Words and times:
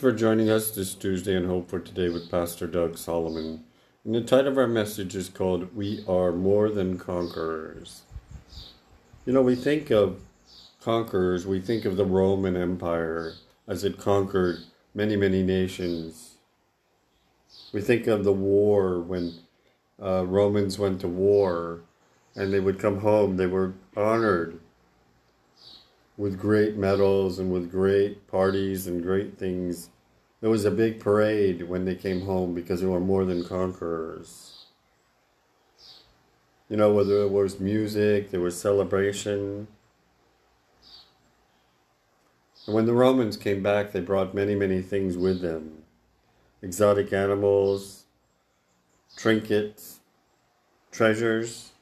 for 0.00 0.12
joining 0.12 0.48
us 0.48 0.70
this 0.70 0.94
Tuesday 0.94 1.36
and 1.36 1.44
Hope 1.44 1.68
for 1.68 1.78
Today 1.78 2.08
with 2.08 2.30
Pastor 2.30 2.66
Doug 2.66 2.96
Solomon. 2.96 3.64
And 4.02 4.14
the 4.14 4.22
title 4.22 4.52
of 4.52 4.56
our 4.56 4.66
message 4.66 5.14
is 5.14 5.28
called 5.28 5.76
We 5.76 6.02
Are 6.08 6.32
More 6.32 6.70
Than 6.70 6.98
Conquerors. 6.98 8.00
You 9.26 9.34
know, 9.34 9.42
we 9.42 9.54
think 9.54 9.90
of 9.90 10.22
conquerors, 10.80 11.46
we 11.46 11.60
think 11.60 11.84
of 11.84 11.98
the 11.98 12.06
Roman 12.06 12.56
Empire 12.56 13.34
as 13.68 13.84
it 13.84 13.98
conquered 13.98 14.60
many, 14.94 15.16
many 15.16 15.42
nations. 15.42 16.36
We 17.70 17.82
think 17.82 18.06
of 18.06 18.24
the 18.24 18.32
war 18.32 19.00
when 19.00 19.34
uh, 20.02 20.24
Romans 20.24 20.78
went 20.78 21.02
to 21.02 21.08
war 21.08 21.82
and 22.34 22.54
they 22.54 22.60
would 22.60 22.78
come 22.78 23.00
home, 23.00 23.36
they 23.36 23.46
were 23.46 23.74
honored 23.94 24.60
with 26.20 26.38
great 26.38 26.76
medals 26.76 27.38
and 27.38 27.50
with 27.50 27.70
great 27.70 28.26
parties 28.28 28.86
and 28.86 29.02
great 29.02 29.38
things. 29.38 29.88
There 30.42 30.50
was 30.50 30.66
a 30.66 30.70
big 30.70 31.00
parade 31.00 31.66
when 31.66 31.86
they 31.86 31.94
came 31.94 32.20
home 32.20 32.52
because 32.54 32.82
they 32.82 32.86
were 32.86 33.00
more 33.00 33.24
than 33.24 33.42
conquerors. 33.42 34.66
You 36.68 36.76
know, 36.76 36.92
whether 36.92 37.22
it 37.22 37.30
was 37.30 37.58
music, 37.58 38.30
there 38.30 38.40
was 38.40 38.60
celebration. 38.60 39.66
And 42.66 42.74
when 42.76 42.84
the 42.84 42.92
Romans 42.92 43.38
came 43.38 43.62
back, 43.62 43.92
they 43.92 44.00
brought 44.00 44.34
many, 44.34 44.54
many 44.54 44.82
things 44.82 45.16
with 45.16 45.40
them 45.40 45.84
exotic 46.60 47.14
animals, 47.14 48.04
trinkets, 49.16 50.00
treasures, 50.92 51.72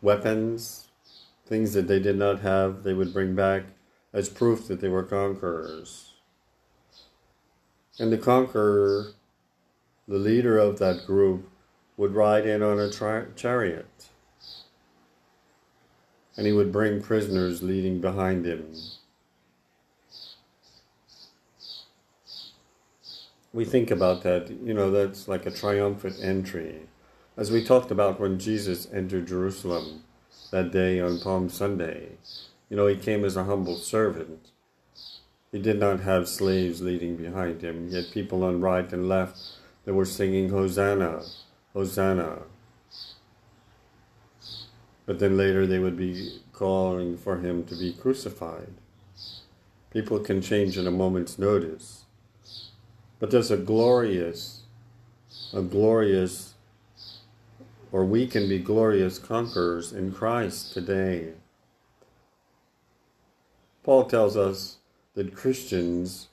weapons 0.00 0.83
things 1.46 1.74
that 1.74 1.88
they 1.88 2.00
did 2.00 2.16
not 2.16 2.40
have, 2.40 2.82
they 2.82 2.94
would 2.94 3.12
bring 3.12 3.34
back 3.34 3.64
as 4.12 4.28
proof 4.28 4.66
that 4.68 4.80
they 4.80 4.88
were 4.88 5.02
conquerors. 5.02 6.14
And 7.98 8.12
the 8.12 8.18
conqueror, 8.18 9.12
the 10.08 10.18
leader 10.18 10.58
of 10.58 10.78
that 10.78 11.06
group, 11.06 11.48
would 11.96 12.14
ride 12.14 12.46
in 12.46 12.62
on 12.62 12.80
a 12.80 12.90
tri- 12.90 13.26
chariot. 13.36 14.08
And 16.36 16.46
he 16.46 16.52
would 16.52 16.72
bring 16.72 17.02
prisoners 17.02 17.62
leading 17.62 18.00
behind 18.00 18.44
him. 18.44 18.74
We 23.52 23.64
think 23.64 23.92
about 23.92 24.24
that, 24.24 24.50
you 24.50 24.74
know, 24.74 24.90
that's 24.90 25.28
like 25.28 25.46
a 25.46 25.50
triumphant 25.50 26.16
entry. 26.20 26.88
As 27.36 27.52
we 27.52 27.64
talked 27.64 27.92
about 27.92 28.18
when 28.18 28.40
Jesus 28.40 28.88
entered 28.92 29.28
Jerusalem 29.28 30.02
that 30.54 30.70
day 30.70 31.00
on 31.00 31.18
Palm 31.18 31.48
Sunday. 31.48 32.10
You 32.70 32.76
know, 32.76 32.86
he 32.86 32.94
came 32.94 33.24
as 33.24 33.36
a 33.36 33.42
humble 33.42 33.74
servant. 33.74 34.52
He 35.50 35.58
did 35.58 35.80
not 35.80 35.98
have 35.98 36.28
slaves 36.28 36.80
leading 36.80 37.16
behind 37.16 37.60
him, 37.60 37.88
yet 37.88 38.12
people 38.12 38.44
on 38.44 38.60
right 38.60 38.92
and 38.92 39.08
left 39.08 39.36
that 39.84 39.94
were 39.94 40.04
singing 40.04 40.50
Hosanna, 40.50 41.24
Hosanna. 41.72 42.42
But 45.06 45.18
then 45.18 45.36
later 45.36 45.66
they 45.66 45.80
would 45.80 45.96
be 45.96 46.40
calling 46.52 47.16
for 47.18 47.40
him 47.40 47.64
to 47.64 47.74
be 47.74 47.92
crucified. 47.92 48.74
People 49.92 50.20
can 50.20 50.40
change 50.40 50.78
in 50.78 50.86
a 50.86 50.92
moment's 50.92 51.36
notice. 51.36 52.04
But 53.18 53.32
there's 53.32 53.50
a 53.50 53.56
glorious, 53.56 54.62
a 55.52 55.62
glorious 55.62 56.53
or 57.94 58.04
we 58.04 58.26
can 58.26 58.48
be 58.48 58.58
glorious 58.58 59.20
conquerors 59.20 59.92
in 59.92 60.10
Christ 60.10 60.72
today. 60.72 61.28
Paul 63.84 64.06
tells 64.06 64.36
us 64.36 64.78
that 65.14 65.36
Christians 65.36 66.26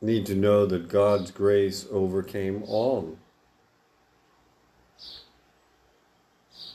need 0.00 0.26
to 0.26 0.34
know 0.34 0.66
that 0.66 0.88
God's 0.88 1.30
grace 1.30 1.86
overcame 1.92 2.64
all. 2.64 3.16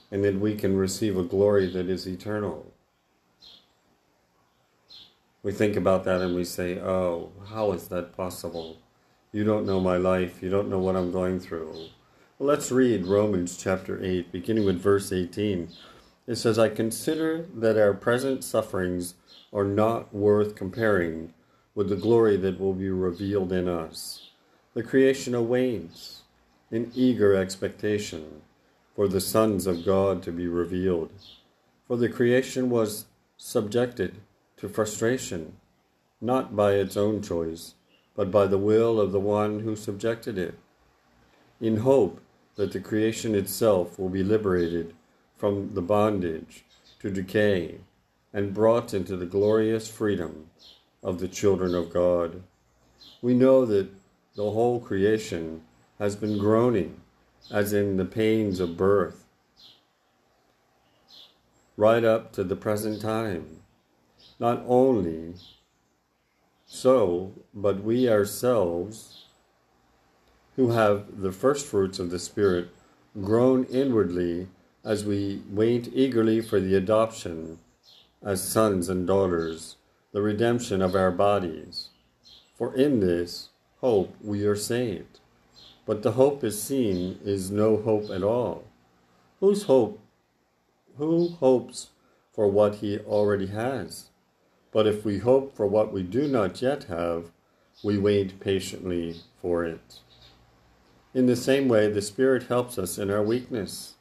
And 0.10 0.24
that 0.24 0.40
we 0.40 0.56
can 0.56 0.78
receive 0.78 1.18
a 1.18 1.24
glory 1.24 1.70
that 1.74 1.90
is 1.90 2.08
eternal. 2.08 2.72
We 5.44 5.52
think 5.52 5.76
about 5.76 6.06
that 6.06 6.22
and 6.22 6.34
we 6.34 6.46
say, 6.46 6.80
oh, 6.80 7.34
how 7.50 7.74
is 7.74 7.90
that 7.90 8.16
possible? 8.16 8.78
You 9.34 9.44
don't 9.44 9.66
know 9.66 9.82
my 9.82 9.98
life. 9.98 10.42
You 10.42 10.50
don't 10.50 10.70
know 10.70 10.80
what 10.80 10.96
I'm 10.96 11.12
going 11.12 11.42
through. 11.42 11.90
Let's 12.42 12.72
read 12.72 13.06
Romans 13.06 13.58
chapter 13.58 14.02
8, 14.02 14.32
beginning 14.32 14.64
with 14.64 14.80
verse 14.80 15.12
18. 15.12 15.68
It 16.26 16.36
says, 16.38 16.58
I 16.58 16.70
consider 16.70 17.46
that 17.54 17.78
our 17.78 17.94
present 17.94 18.46
sufferings 18.46 19.16
are 19.52 19.66
not 19.66 20.14
worth 20.16 20.56
comparing 20.56 21.34
with 21.76 21.90
the 21.90 21.98
glory 21.98 22.38
that 22.38 22.58
will 22.58 22.74
be 22.74 22.90
revealed 22.90 23.52
in 23.52 23.68
us. 23.68 24.30
The 24.74 24.84
creation 24.84 25.36
awaits 25.36 26.22
in 26.72 26.94
eager 26.96 27.36
expectation 27.36 28.42
for 28.96 29.10
the 29.10 29.20
sons 29.20 29.68
of 29.68 29.86
God 29.86 30.24
to 30.24 30.32
be 30.32 30.48
revealed. 30.48 31.12
For 31.90 31.98
the 31.98 32.08
creation 32.08 32.70
was 32.70 33.08
subjected 33.36 34.16
to 34.56 34.70
frustration, 34.70 35.58
not 36.22 36.56
by 36.56 36.76
its 36.76 36.96
own 36.96 37.22
choice, 37.22 37.74
but 38.16 38.32
by 38.32 38.48
the 38.48 38.58
will 38.58 38.98
of 38.98 39.12
the 39.12 39.20
one 39.20 39.60
who 39.60 39.76
subjected 39.76 40.38
it, 40.38 40.58
in 41.60 41.76
hope 41.78 42.22
that 42.60 42.74
the 42.74 42.80
creation 42.82 43.36
itself 43.36 43.98
will 43.98 44.10
be 44.10 44.22
liberated 44.22 44.94
from 45.38 45.74
the 45.76 45.82
bondage 45.82 46.66
to 47.00 47.10
decay 47.10 47.78
and 48.34 48.54
brought 48.54 48.94
into 48.94 49.16
the 49.16 49.26
glorious 49.26 49.88
freedom 49.88 50.50
of 51.02 51.22
the 51.22 51.28
children 51.30 51.74
of 51.74 51.94
God. 51.94 52.44
We 53.22 53.34
know 53.34 53.66
that 53.66 53.88
the 54.36 54.52
whole 54.52 54.82
creation 54.82 55.62
has 56.00 56.18
been 56.18 56.38
groaning, 56.38 57.00
as 57.50 57.72
in 57.72 57.96
the 57.96 58.04
pains 58.04 58.60
of 58.60 58.76
birth, 58.76 59.24
right 61.78 62.04
up 62.04 62.34
to 62.34 62.44
the 62.44 62.58
present 62.58 63.02
time. 63.02 63.62
Not 64.38 64.62
only 64.68 65.36
so, 66.66 67.32
but 67.54 67.86
we 67.86 68.10
ourselves 68.10 69.19
who 70.60 70.72
have 70.72 71.22
the 71.22 71.32
first 71.32 71.66
fruits 71.66 72.00
of 72.00 72.10
the 72.10 72.20
Spirit 72.20 72.68
groan 73.22 73.64
inwardly 73.72 74.46
as 74.84 75.06
we 75.06 75.42
wait 75.50 75.90
eagerly 75.94 76.42
for 76.42 76.60
the 76.60 76.76
adoption 76.76 77.58
as 78.22 78.44
sons 78.44 78.90
and 78.90 79.08
daughters, 79.08 79.78
the 80.12 80.22
redemption 80.22 80.82
of 80.82 80.96
our 80.96 81.12
bodies. 81.12 81.92
For 82.58 82.76
in 82.76 83.00
this 83.00 83.48
hope 83.80 84.14
we 84.22 84.44
are 84.44 84.56
saved. 84.58 85.22
But 85.86 86.04
the 86.04 86.12
hope 86.12 86.44
is 86.44 86.62
seen 86.62 87.20
is 87.24 87.50
no 87.50 87.78
hope 87.78 88.10
at 88.10 88.22
all. 88.22 88.66
Whose 89.40 89.64
hope? 89.64 89.98
Who 90.98 91.38
hopes 91.40 91.92
for 92.34 92.50
what 92.50 92.76
he 92.76 93.00
already 93.00 93.48
has? 93.48 94.10
But 94.74 94.88
if 94.88 95.06
we 95.06 95.20
hope 95.20 95.56
for 95.56 95.68
what 95.68 95.94
we 95.94 96.04
do 96.04 96.28
not 96.28 96.62
yet 96.62 96.84
have, 96.84 97.32
we 97.82 97.98
wait 97.98 98.42
patiently 98.42 99.22
for 99.42 99.64
it. 99.64 100.00
In 101.14 101.26
the 101.26 101.36
same 101.36 101.68
way, 101.68 101.92
the 101.92 102.04
Spirit 102.04 102.44
helps 102.44 102.78
us 102.78 103.00
in 103.00 103.10
our 103.10 103.24
weakness. 103.24 103.96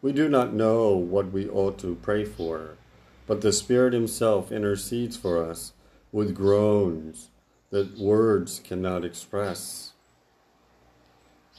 We 0.00 0.12
do 0.12 0.28
not 0.30 0.54
know 0.54 0.96
what 0.96 1.30
we 1.30 1.46
ought 1.46 1.78
to 1.80 1.96
pray 1.96 2.24
for, 2.24 2.78
but 3.26 3.42
the 3.42 3.52
Spirit 3.52 3.92
Himself 3.92 4.50
intercedes 4.50 5.16
for 5.16 5.44
us 5.44 5.74
with 6.10 6.34
groans 6.34 7.28
that 7.70 7.98
words 7.98 8.60
cannot 8.64 9.04
express. 9.04 9.92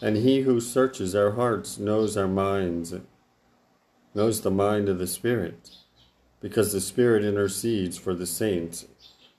And 0.02 0.18
He 0.18 0.42
who 0.42 0.60
searches 0.60 1.14
our 1.14 1.32
hearts 1.32 1.78
knows 1.78 2.18
our 2.18 2.28
minds, 2.28 2.96
knows 4.16 4.42
the 4.42 4.50
mind 4.50 4.90
of 4.90 4.98
the 4.98 5.06
Spirit, 5.06 5.70
because 6.42 6.74
the 6.74 6.82
Spirit 6.82 7.24
intercedes 7.24 7.98
for 7.98 8.16
the 8.16 8.26
saints 8.26 8.86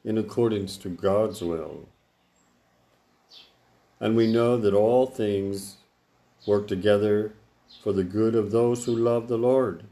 in 0.04 0.16
accordance 0.16 0.76
to 0.76 0.88
God's 0.88 1.42
will. 1.42 1.88
And 4.00 4.16
we 4.16 4.32
know 4.32 4.56
that 4.56 4.72
all 4.72 5.06
things 5.06 5.76
work 6.46 6.66
together 6.66 7.34
for 7.82 7.92
the 7.92 8.04
good 8.04 8.34
of 8.34 8.50
those 8.50 8.86
who 8.86 8.96
love 8.96 9.28
the 9.28 9.36
Lord, 9.36 9.84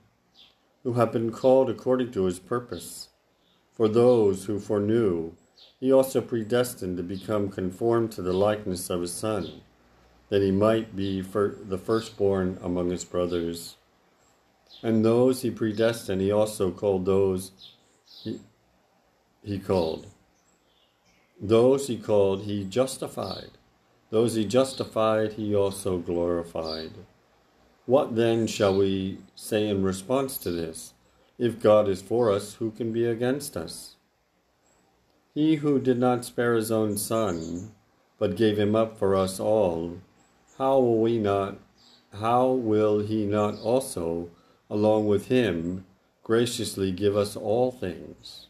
who 0.83 0.95
have 0.95 1.13
been 1.13 1.31
called 1.31 1.69
according 1.69 2.13
to 2.13 2.25
his 2.25 2.39
purpose. 2.39 3.11
For 3.75 3.87
those 3.87 4.47
who 4.47 4.59
foreknew, 4.59 5.33
he 5.79 5.93
also 5.93 6.21
predestined 6.21 6.97
to 6.97 7.03
become 7.03 7.51
conformed 7.51 8.11
to 8.13 8.23
the 8.23 8.33
likeness 8.33 8.91
of 8.91 9.03
his 9.03 9.13
Son, 9.13 9.61
that 10.31 10.43
he 10.43 10.51
might 10.51 10.97
be 10.97 11.21
the 11.21 11.79
firstborn 11.79 12.59
among 12.63 12.91
his 12.91 13.05
brothers. 13.05 13.77
And 14.83 15.05
those 15.05 15.43
he 15.43 15.51
predestined, 15.51 16.21
he 16.21 16.33
also 16.33 16.71
called 16.71 17.05
those 17.05 17.53
he, 18.23 18.41
he 19.43 19.59
called. 19.59 20.07
Those 21.41 21.87
he 21.87 21.99
called, 21.99 22.43
he 22.43 22.65
justified. 22.65 23.58
Those 24.11 24.35
he 24.35 24.45
justified, 24.45 25.35
he 25.35 25.55
also 25.55 25.99
glorified. 25.99 26.93
What 27.85 28.17
then 28.17 28.47
shall 28.47 28.77
we 28.77 29.19
say 29.35 29.69
in 29.69 29.83
response 29.83 30.39
to 30.39 30.51
this? 30.51 30.95
If 31.39 31.61
God 31.61 31.89
is 31.89 32.03
for 32.03 32.33
us, 32.33 32.55
who 32.55 32.71
can 32.71 32.93
be 32.93 33.05
against 33.05 33.57
us? 33.57 33.97
He 35.35 35.57
who 35.57 35.79
did 35.79 35.99
not 35.99 36.25
spare 36.25 36.55
his 36.55 36.73
own 36.73 36.97
son, 36.97 37.73
but 38.19 38.37
gave 38.37 38.59
him 38.59 38.75
up 38.75 38.99
for 38.99 39.15
us 39.15 39.39
all, 39.39 39.99
how 40.59 40.79
will 40.79 41.01
we 41.01 41.19
not 41.19 41.59
how 42.15 42.49
will 42.49 43.01
he 43.01 43.27
not 43.27 43.59
also, 43.61 44.31
along 44.71 45.07
with 45.07 45.29
him, 45.29 45.85
graciously 46.23 46.91
give 46.91 47.17
us 47.17 47.37
all 47.37 47.71
things? 47.71 48.47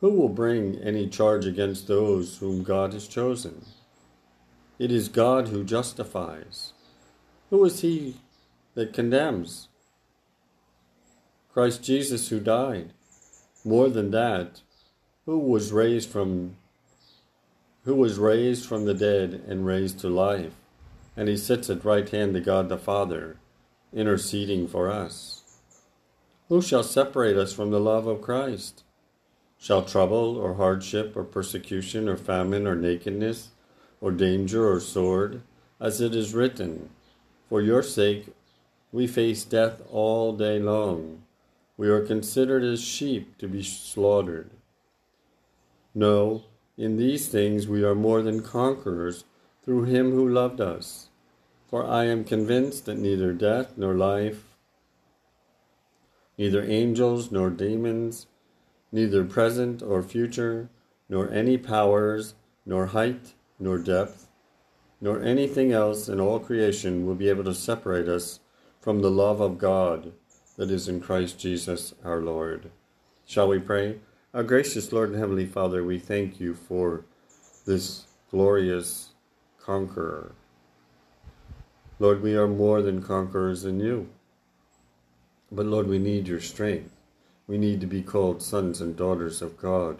Who 0.00 0.10
will 0.10 0.30
bring 0.30 0.76
any 0.76 1.08
charge 1.08 1.44
against 1.44 1.86
those 1.86 2.38
whom 2.38 2.62
God 2.62 2.94
has 2.94 3.06
chosen? 3.06 3.66
It 4.82 4.90
is 4.90 5.08
God 5.08 5.46
who 5.46 5.62
justifies. 5.62 6.72
Who 7.50 7.64
is 7.64 7.82
he 7.82 8.16
that 8.74 8.92
condemns? 8.92 9.68
Christ 11.52 11.84
Jesus 11.84 12.30
who 12.30 12.40
died. 12.40 12.92
More 13.64 13.88
than 13.88 14.10
that, 14.10 14.62
who 15.24 15.38
was 15.38 15.70
raised 15.70 16.10
from 16.10 16.56
who 17.84 17.94
was 17.94 18.18
raised 18.18 18.66
from 18.66 18.84
the 18.84 18.92
dead 18.92 19.44
and 19.46 19.64
raised 19.64 20.00
to 20.00 20.08
life, 20.08 20.54
and 21.16 21.28
he 21.28 21.36
sits 21.36 21.70
at 21.70 21.84
right 21.84 22.08
hand 22.08 22.36
of 22.36 22.44
God 22.44 22.68
the 22.68 22.76
Father, 22.76 23.36
interceding 23.92 24.66
for 24.66 24.90
us. 24.90 25.44
Who 26.48 26.60
shall 26.60 26.82
separate 26.82 27.36
us 27.36 27.52
from 27.52 27.70
the 27.70 27.78
love 27.78 28.08
of 28.08 28.20
Christ? 28.20 28.82
Shall 29.60 29.84
trouble 29.84 30.36
or 30.36 30.54
hardship 30.54 31.16
or 31.16 31.22
persecution 31.22 32.08
or 32.08 32.16
famine 32.16 32.66
or 32.66 32.74
nakedness 32.74 33.50
or 34.02 34.10
danger 34.10 34.68
or 34.70 34.80
sword, 34.80 35.40
as 35.80 36.00
it 36.00 36.14
is 36.14 36.34
written, 36.34 36.90
For 37.48 37.62
your 37.62 37.82
sake 37.82 38.34
we 38.90 39.06
face 39.06 39.44
death 39.44 39.80
all 39.90 40.34
day 40.34 40.58
long. 40.58 41.22
We 41.78 41.88
are 41.88 42.04
considered 42.04 42.64
as 42.64 42.82
sheep 42.82 43.38
to 43.38 43.48
be 43.48 43.62
slaughtered. 43.62 44.50
No, 45.94 46.42
in 46.76 46.96
these 46.96 47.28
things 47.28 47.68
we 47.68 47.84
are 47.84 47.94
more 47.94 48.22
than 48.22 48.42
conquerors 48.42 49.24
through 49.64 49.84
him 49.84 50.10
who 50.10 50.28
loved 50.28 50.60
us. 50.60 51.08
For 51.68 51.86
I 51.86 52.04
am 52.04 52.24
convinced 52.24 52.84
that 52.86 52.98
neither 52.98 53.32
death 53.32 53.78
nor 53.78 53.94
life, 53.94 54.44
neither 56.36 56.62
angels 56.64 57.30
nor 57.30 57.50
demons, 57.50 58.26
neither 58.90 59.24
present 59.24 59.82
or 59.82 60.02
future, 60.02 60.68
nor 61.08 61.30
any 61.30 61.56
powers, 61.56 62.34
nor 62.66 62.86
height, 62.86 63.34
nor 63.62 63.78
depth, 63.78 64.26
nor 65.00 65.22
anything 65.22 65.70
else 65.70 66.08
in 66.08 66.20
all 66.20 66.40
creation 66.40 67.06
will 67.06 67.14
be 67.14 67.28
able 67.28 67.44
to 67.44 67.54
separate 67.54 68.08
us 68.08 68.40
from 68.80 69.00
the 69.00 69.10
love 69.10 69.40
of 69.40 69.56
God 69.56 70.12
that 70.56 70.70
is 70.70 70.88
in 70.88 71.00
Christ 71.00 71.38
Jesus 71.38 71.94
our 72.04 72.20
Lord. 72.20 72.70
Shall 73.24 73.46
we 73.46 73.60
pray? 73.60 74.00
Our 74.34 74.42
gracious 74.42 74.92
Lord 74.92 75.10
and 75.10 75.18
Heavenly 75.18 75.46
Father, 75.46 75.84
we 75.84 76.00
thank 76.00 76.40
you 76.40 76.54
for 76.54 77.04
this 77.64 78.06
glorious 78.30 79.10
conqueror. 79.60 80.32
Lord, 82.00 82.20
we 82.20 82.34
are 82.34 82.48
more 82.48 82.82
than 82.82 83.00
conquerors 83.00 83.64
in 83.64 83.78
you. 83.78 84.08
But 85.52 85.66
Lord, 85.66 85.86
we 85.86 86.00
need 86.00 86.26
your 86.26 86.40
strength. 86.40 86.90
We 87.46 87.58
need 87.58 87.80
to 87.80 87.86
be 87.86 88.02
called 88.02 88.42
sons 88.42 88.80
and 88.80 88.96
daughters 88.96 89.40
of 89.40 89.56
God. 89.56 89.98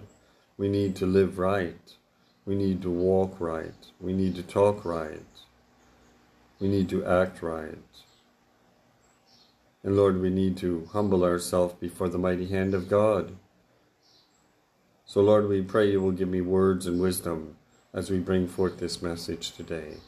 We 0.56 0.69
need 0.69 0.97
to 0.97 1.06
live 1.06 1.38
right. 1.38 1.94
We 2.44 2.54
need 2.54 2.82
to 2.82 2.90
walk 2.90 3.40
right. 3.40 3.74
We 4.00 4.12
need 4.12 4.34
to 4.36 4.42
talk 4.42 4.84
right. 4.84 5.20
We 6.58 6.68
need 6.68 6.88
to 6.90 7.04
act 7.04 7.42
right. 7.42 7.78
And 9.84 9.96
Lord, 9.96 10.20
we 10.20 10.30
need 10.30 10.56
to 10.58 10.88
humble 10.92 11.24
ourselves 11.24 11.74
before 11.74 12.08
the 12.08 12.18
mighty 12.18 12.46
hand 12.46 12.74
of 12.74 12.88
God. 12.88 13.36
So, 15.04 15.20
Lord, 15.20 15.48
we 15.48 15.60
pray 15.60 15.90
you 15.90 16.00
will 16.00 16.12
give 16.12 16.28
me 16.28 16.40
words 16.40 16.86
and 16.86 17.00
wisdom 17.00 17.56
as 17.92 18.10
we 18.10 18.18
bring 18.18 18.46
forth 18.46 18.78
this 18.78 19.02
message 19.02 19.52
today. 19.52 19.98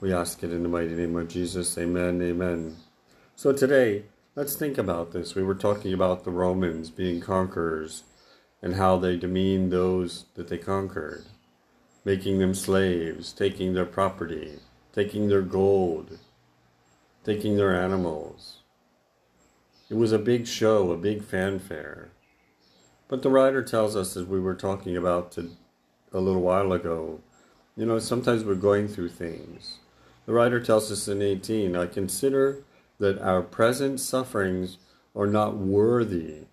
We 0.00 0.12
ask 0.12 0.42
it 0.42 0.52
in 0.52 0.62
the 0.62 0.68
mighty 0.68 0.94
name 0.94 1.16
of 1.16 1.28
Jesus. 1.28 1.76
Amen. 1.76 2.22
Amen. 2.22 2.76
So, 3.36 3.52
today, 3.52 4.04
let's 4.36 4.56
think 4.56 4.78
about 4.78 5.12
this. 5.12 5.34
We 5.34 5.42
were 5.42 5.54
talking 5.54 5.92
about 5.92 6.24
the 6.24 6.30
Romans 6.30 6.90
being 6.90 7.20
conquerors 7.20 8.04
and 8.62 8.76
how 8.76 8.96
they 8.96 9.16
demeaned 9.16 9.72
those 9.72 10.24
that 10.34 10.48
they 10.48 10.58
conquered, 10.58 11.26
making 12.04 12.38
them 12.38 12.54
slaves, 12.54 13.32
taking 13.32 13.72
their 13.72 13.86
property, 13.86 14.58
taking 14.92 15.28
their 15.28 15.42
gold, 15.42 16.18
taking 17.24 17.56
their 17.56 17.74
animals. 17.74 18.58
It 19.88 19.94
was 19.94 20.12
a 20.12 20.18
big 20.18 20.46
show, 20.46 20.90
a 20.90 20.96
big 20.96 21.24
fanfare. 21.24 22.10
But 23.08 23.22
the 23.22 23.30
writer 23.30 23.62
tells 23.62 23.96
us, 23.96 24.16
as 24.16 24.24
we 24.24 24.40
were 24.40 24.54
talking 24.54 24.96
about 24.96 25.32
to, 25.32 25.50
a 26.12 26.20
little 26.20 26.42
while 26.42 26.72
ago, 26.72 27.20
you 27.76 27.86
know, 27.86 27.98
sometimes 27.98 28.44
we're 28.44 28.54
going 28.54 28.88
through 28.88 29.10
things. 29.10 29.78
The 30.26 30.32
writer 30.32 30.60
tells 30.60 30.90
us 30.92 31.08
in 31.08 31.20
18, 31.20 31.76
I 31.76 31.86
consider 31.86 32.62
that 32.98 33.20
our 33.20 33.42
present 33.42 34.00
sufferings 34.00 34.78
are 35.14 35.26
not 35.26 35.56
worthy, 35.56 36.46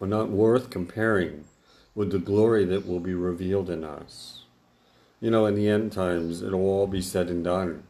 are 0.00 0.06
not 0.06 0.28
worth 0.28 0.70
comparing 0.70 1.44
with 1.96 2.12
the 2.12 2.18
glory 2.18 2.64
that 2.66 2.86
will 2.86 3.00
be 3.00 3.14
revealed 3.14 3.70
in 3.70 3.82
us. 3.82 4.42
You 5.18 5.30
know, 5.30 5.46
in 5.46 5.56
the 5.56 5.68
end 5.68 5.90
times, 5.90 6.42
it'll 6.42 6.60
all 6.60 6.86
be 6.86 7.00
said 7.00 7.28
and 7.28 7.42
done. 7.42 7.84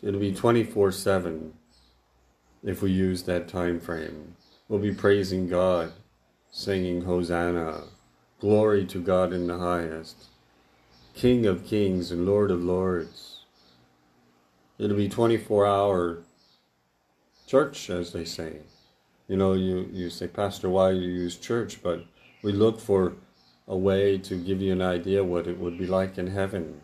It'll 0.00 0.20
be 0.20 0.32
24 0.32 0.92
7 0.92 1.52
if 2.62 2.80
we 2.80 2.92
use 2.92 3.24
that 3.24 3.48
time 3.48 3.80
frame. 3.80 4.36
We'll 4.68 4.78
be 4.78 4.94
praising 4.94 5.48
God, 5.48 5.92
singing 6.50 7.02
Hosanna, 7.02 7.82
glory 8.38 8.86
to 8.86 9.02
God 9.02 9.32
in 9.32 9.48
the 9.48 9.58
highest, 9.58 10.26
King 11.14 11.46
of 11.46 11.66
kings 11.66 12.12
and 12.12 12.24
Lord 12.24 12.50
of 12.50 12.62
lords. 12.62 13.40
It'll 14.78 14.96
be 14.96 15.08
24 15.08 15.66
hour 15.66 16.18
church, 17.46 17.90
as 17.90 18.12
they 18.12 18.24
say. 18.24 18.60
You 19.28 19.36
know, 19.36 19.54
you, 19.54 19.88
you 19.92 20.10
say, 20.10 20.26
Pastor, 20.26 20.68
why 20.68 20.92
do 20.92 20.98
you 20.98 21.08
use 21.08 21.36
church? 21.36 21.82
But 21.82 22.04
we 22.42 22.52
look 22.52 22.78
for 22.78 23.14
a 23.66 23.76
way 23.76 24.18
to 24.18 24.36
give 24.36 24.60
you 24.60 24.72
an 24.72 24.82
idea 24.82 25.24
what 25.24 25.46
it 25.46 25.58
would 25.58 25.78
be 25.78 25.86
like 25.86 26.18
in 26.18 26.26
heaven. 26.26 26.80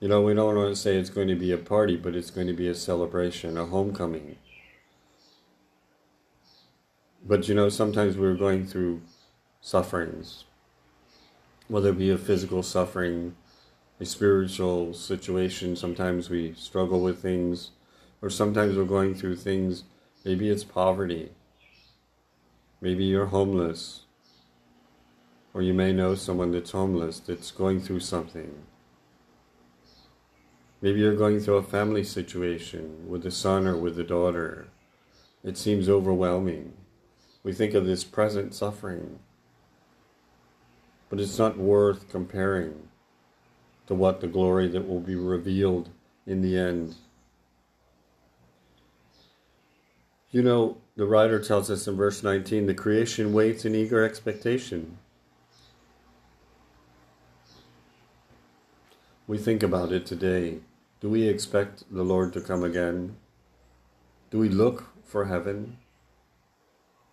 You 0.00 0.08
know, 0.08 0.22
we 0.22 0.32
don't 0.32 0.56
want 0.56 0.74
to 0.74 0.80
say 0.80 0.96
it's 0.96 1.10
going 1.10 1.28
to 1.28 1.34
be 1.34 1.52
a 1.52 1.58
party, 1.58 1.96
but 1.96 2.16
it's 2.16 2.30
going 2.30 2.46
to 2.46 2.54
be 2.54 2.68
a 2.68 2.74
celebration, 2.74 3.58
a 3.58 3.66
homecoming. 3.66 4.36
But 7.22 7.48
you 7.48 7.54
know, 7.54 7.68
sometimes 7.68 8.16
we're 8.16 8.34
going 8.34 8.66
through 8.66 9.02
sufferings, 9.60 10.44
whether 11.68 11.90
it 11.90 11.98
be 11.98 12.10
a 12.10 12.16
physical 12.16 12.62
suffering, 12.62 13.36
a 14.00 14.06
spiritual 14.06 14.94
situation. 14.94 15.76
Sometimes 15.76 16.30
we 16.30 16.54
struggle 16.54 17.02
with 17.02 17.20
things, 17.20 17.72
or 18.22 18.30
sometimes 18.30 18.78
we're 18.78 18.84
going 18.84 19.14
through 19.14 19.36
things. 19.36 19.84
Maybe 20.24 20.50
it's 20.50 20.64
poverty. 20.64 21.30
Maybe 22.80 23.04
you're 23.04 23.26
homeless. 23.26 24.02
Or 25.54 25.62
you 25.62 25.72
may 25.72 25.92
know 25.92 26.14
someone 26.14 26.52
that's 26.52 26.72
homeless 26.72 27.20
that's 27.20 27.50
going 27.50 27.80
through 27.80 28.00
something. 28.00 28.54
Maybe 30.82 31.00
you're 31.00 31.16
going 31.16 31.40
through 31.40 31.56
a 31.56 31.62
family 31.62 32.04
situation 32.04 33.08
with 33.08 33.24
a 33.26 33.30
son 33.30 33.66
or 33.66 33.76
with 33.76 33.98
a 33.98 34.04
daughter. 34.04 34.68
It 35.42 35.56
seems 35.56 35.88
overwhelming. 35.88 36.74
We 37.42 37.52
think 37.54 37.74
of 37.74 37.86
this 37.86 38.04
present 38.04 38.54
suffering, 38.54 39.18
but 41.08 41.18
it's 41.18 41.38
not 41.38 41.56
worth 41.56 42.10
comparing 42.10 42.88
to 43.86 43.94
what 43.94 44.20
the 44.20 44.26
glory 44.26 44.68
that 44.68 44.86
will 44.86 45.00
be 45.00 45.14
revealed 45.14 45.88
in 46.26 46.42
the 46.42 46.58
end. 46.58 46.96
You 50.32 50.42
know, 50.42 50.76
the 50.96 51.06
writer 51.06 51.40
tells 51.40 51.70
us 51.70 51.88
in 51.88 51.96
verse 51.96 52.22
19 52.22 52.66
the 52.66 52.74
creation 52.74 53.32
waits 53.32 53.64
in 53.64 53.74
eager 53.74 54.04
expectation. 54.04 54.98
We 59.26 59.38
think 59.38 59.62
about 59.62 59.92
it 59.92 60.06
today. 60.06 60.58
Do 61.00 61.08
we 61.08 61.26
expect 61.26 61.84
the 61.90 62.02
Lord 62.02 62.32
to 62.34 62.40
come 62.40 62.62
again? 62.62 63.16
Do 64.30 64.38
we 64.38 64.48
look 64.48 64.92
for 65.04 65.24
heaven? 65.24 65.78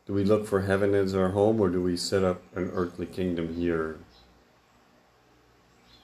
Do 0.06 0.14
we 0.14 0.24
look 0.24 0.46
for 0.46 0.62
heaven 0.62 0.94
as 0.94 1.16
our 1.16 1.30
home 1.30 1.60
or 1.60 1.70
do 1.70 1.82
we 1.82 1.98
set 1.98 2.24
up 2.24 2.42
an 2.56 2.72
earthly 2.74 3.08
kingdom 3.08 3.56
here? 3.56 3.98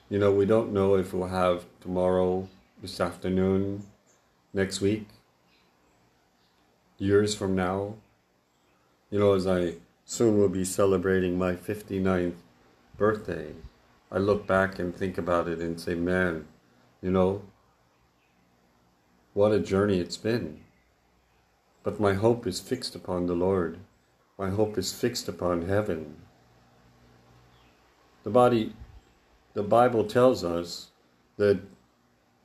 You 0.10 0.20
know, 0.20 0.32
we 0.32 0.46
don't 0.46 0.74
know 0.74 0.96
if 0.96 1.14
we'll 1.14 1.28
have 1.28 1.66
tomorrow, 1.80 2.48
this 2.82 3.00
afternoon, 3.00 3.84
next 4.54 4.82
week, 4.82 5.08
years 7.04 7.36
from 7.36 7.54
now. 7.54 7.96
You 9.12 9.20
know, 9.20 9.34
as 9.34 9.46
I 9.46 9.76
soon 10.06 10.38
will 10.40 10.50
be 10.50 10.64
celebrating 10.64 11.38
my 11.38 11.54
59th 11.54 12.36
birthday, 12.98 13.54
I 14.12 14.18
look 14.20 14.48
back 14.48 14.80
and 14.80 14.96
think 14.96 15.18
about 15.18 15.48
it 15.48 15.60
and 15.60 15.80
say, 15.80 15.96
man, 15.96 16.48
you 17.02 17.12
know, 17.12 17.42
What 19.34 19.52
a 19.52 19.60
journey 19.60 20.00
it's 20.00 20.18
been. 20.18 20.60
But 21.82 22.00
my 22.00 22.14
hope 22.14 22.48
is 22.48 22.60
fixed 22.60 22.96
upon 22.96 23.26
the 23.26 23.34
Lord. 23.34 23.80
My 24.38 24.52
hope 24.52 24.78
is 24.78 24.94
fixed 24.94 25.28
upon 25.28 25.68
heaven. 25.68 26.18
The 28.24 28.30
body, 28.30 28.74
the 29.56 29.64
Bible 29.64 30.06
tells 30.06 30.44
us 30.44 30.92
that 31.38 31.60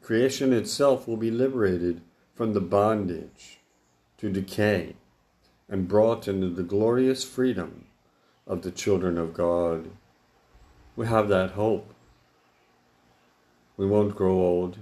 creation 0.03 0.53
itself 0.53 1.07
will 1.07 1.19
be 1.19 1.31
liberated 1.31 2.01
from 2.35 2.55
the 2.55 2.61
bondage 2.61 3.58
to 4.19 4.31
decay 4.31 4.97
and 5.69 5.89
brought 5.89 6.27
into 6.27 6.49
the 6.49 6.63
glorious 6.63 7.23
freedom 7.23 7.87
of 8.47 8.63
the 8.63 8.71
children 8.71 9.17
of 9.17 9.33
God. 9.33 9.91
We 10.97 11.07
have 11.07 11.29
that 11.29 11.53
hope. 11.53 11.95
We 13.77 13.87
won't 13.87 14.17
grow 14.17 14.33
old. 14.33 14.79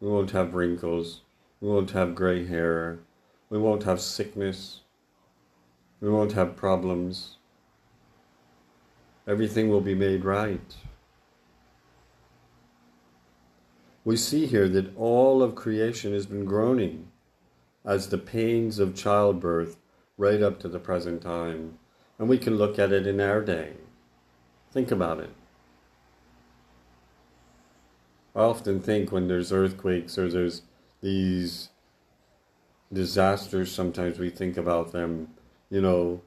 We 0.00 0.08
won't 0.08 0.30
have 0.30 0.54
wrinkles. 0.54 1.22
We 1.60 1.68
won't 1.68 1.90
have 1.90 2.14
gray 2.14 2.46
hair. 2.46 3.00
We 3.48 3.58
won't 3.58 3.82
have 3.82 4.00
sickness. 4.00 4.80
We 6.00 6.08
won't 6.08 6.32
have 6.32 6.56
problems. 6.56 7.36
Everything 9.26 9.68
will 9.68 9.80
be 9.80 9.94
made 9.94 10.24
right. 10.24 10.76
We 14.04 14.16
see 14.16 14.46
here 14.46 14.68
that 14.68 14.96
all 14.96 15.42
of 15.42 15.54
creation 15.54 16.12
has 16.12 16.26
been 16.26 16.44
groaning 16.44 17.09
as 17.84 18.08
the 18.08 18.18
pains 18.18 18.78
of 18.78 18.94
childbirth 18.94 19.76
right 20.16 20.42
up 20.42 20.60
to 20.60 20.68
the 20.68 20.78
present 20.78 21.22
time. 21.22 21.78
And 22.18 22.28
we 22.28 22.38
can 22.38 22.56
look 22.56 22.78
at 22.78 22.92
it 22.92 23.06
in 23.06 23.20
our 23.20 23.40
day. 23.40 23.72
Think 24.70 24.90
about 24.90 25.20
it. 25.20 25.30
I 28.34 28.40
often 28.40 28.80
think 28.80 29.10
when 29.10 29.26
there's 29.26 29.52
earthquakes 29.52 30.16
or 30.16 30.28
there's 30.28 30.62
these 31.00 31.70
disasters, 32.92 33.72
sometimes 33.72 34.18
we 34.18 34.30
think 34.30 34.56
about 34.56 34.92
them, 34.92 35.28
you 35.70 35.80
know, 35.80 36.22